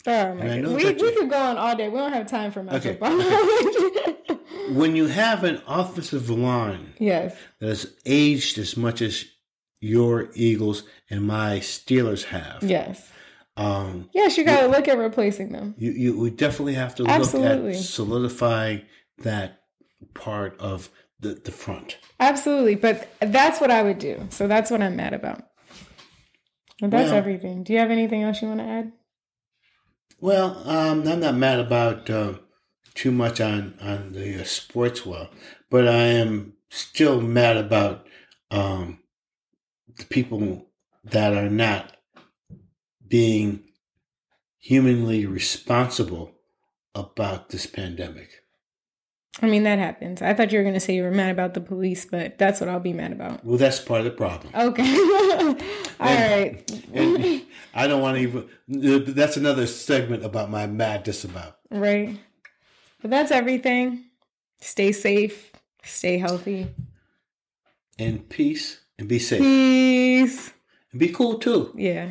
Oh 0.07 0.33
my 0.35 0.45
And 0.45 0.65
God. 0.65 0.75
We, 0.75 0.85
we 0.85 0.93
could 1.15 1.29
go 1.29 1.37
on 1.37 1.57
all 1.57 1.75
day. 1.75 1.89
We 1.89 1.97
don't 1.97 2.13
have 2.13 2.27
time 2.27 2.51
for 2.51 2.63
my 2.63 2.75
Okay, 2.77 2.91
football 2.91 3.17
knowledge. 3.17 4.39
When 4.75 4.95
you 4.95 5.07
have 5.07 5.43
an 5.43 5.61
offensive 5.67 6.29
line 6.29 6.93
yes. 6.99 7.35
that's 7.59 7.87
aged 8.05 8.57
as 8.59 8.77
much 8.77 9.01
as 9.01 9.25
your 9.81 10.29
Eagles 10.35 10.83
and 11.09 11.25
my 11.25 11.57
Steelers 11.59 12.25
have, 12.25 12.59
Yes. 12.63 13.11
um, 13.57 14.09
Yes, 14.13 14.37
you 14.37 14.43
got 14.45 14.61
to 14.61 14.67
look 14.67 14.87
at 14.87 14.97
replacing 14.97 15.51
them. 15.51 15.73
you, 15.77 15.91
you 15.91 16.19
we 16.19 16.29
definitely 16.29 16.75
have 16.75 16.95
to 16.95 17.05
Absolutely. 17.07 17.71
look 17.71 17.75
at 17.79 17.83
solidifying 17.83 18.83
that 19.19 19.61
part 20.13 20.55
of 20.59 20.89
the, 21.19 21.29
the 21.33 21.51
front. 21.51 21.97
Absolutely. 22.19 22.75
But 22.75 23.09
that's 23.19 23.59
what 23.59 23.71
I 23.71 23.81
would 23.83 23.99
do. 23.99 24.27
So 24.29 24.47
that's 24.47 24.69
what 24.71 24.81
I'm 24.81 24.95
mad 24.95 25.13
about. 25.13 25.43
And 26.81 26.93
that's 26.93 27.09
Well- 27.09 27.17
everything. 27.17 27.63
Do 27.63 27.73
you 27.73 27.79
have 27.79 27.91
anything 27.91 28.23
else 28.23 28.41
you 28.41 28.47
want 28.47 28.59
to 28.61 28.65
add? 28.65 28.91
Well, 30.21 30.61
um, 30.67 31.07
I'm 31.07 31.21
not 31.21 31.35
mad 31.35 31.59
about 31.59 32.09
uh, 32.09 32.33
too 32.93 33.11
much 33.11 33.39
on 33.39 33.75
on 33.81 34.11
the 34.11 34.41
uh, 34.41 34.43
sports 34.43 35.05
well, 35.05 35.29
but 35.69 35.87
I 35.87 36.07
am 36.07 36.53
still 36.69 37.21
mad 37.21 37.55
about 37.55 38.05
um, 38.51 38.99
the 39.97 40.05
people 40.05 40.67
that 41.05 41.33
are 41.33 41.49
not 41.49 41.95
being 43.07 43.63
humanly 44.59 45.25
responsible 45.25 46.33
about 46.93 47.49
this 47.49 47.65
pandemic. 47.65 48.43
I 49.41 49.47
mean, 49.47 49.63
that 49.63 49.79
happens. 49.79 50.21
I 50.21 50.33
thought 50.33 50.51
you 50.51 50.57
were 50.59 50.63
going 50.63 50.73
to 50.73 50.79
say 50.79 50.95
you 50.95 51.03
were 51.03 51.11
mad 51.11 51.31
about 51.31 51.53
the 51.53 51.61
police, 51.61 52.05
but 52.05 52.37
that's 52.37 52.59
what 52.59 52.69
I'll 52.69 52.79
be 52.79 52.93
mad 52.93 53.11
about. 53.13 53.45
Well, 53.45 53.57
that's 53.57 53.79
part 53.79 53.99
of 53.99 54.05
the 54.05 54.11
problem. 54.11 54.53
Okay. 54.53 54.95
All 55.99 56.05
right. 56.05 56.63
And 56.93 57.41
I 57.73 57.87
don't 57.87 58.01
want 58.01 58.17
to 58.17 58.21
even. 58.23 59.13
That's 59.13 59.37
another 59.37 59.65
segment 59.67 60.25
about 60.25 60.49
my 60.49 60.67
madness 60.67 61.23
about. 61.23 61.57
Right. 61.71 62.17
But 63.01 63.11
that's 63.11 63.31
everything. 63.31 64.05
Stay 64.61 64.91
safe. 64.91 65.51
Stay 65.83 66.17
healthy. 66.17 66.67
And 67.97 68.27
peace 68.29 68.81
and 68.97 69.07
be 69.07 69.19
safe 69.19 69.41
Peace. 69.41 70.51
and 70.91 70.99
be 70.99 71.09
cool 71.09 71.37
too. 71.39 71.73
Yeah. 71.75 72.09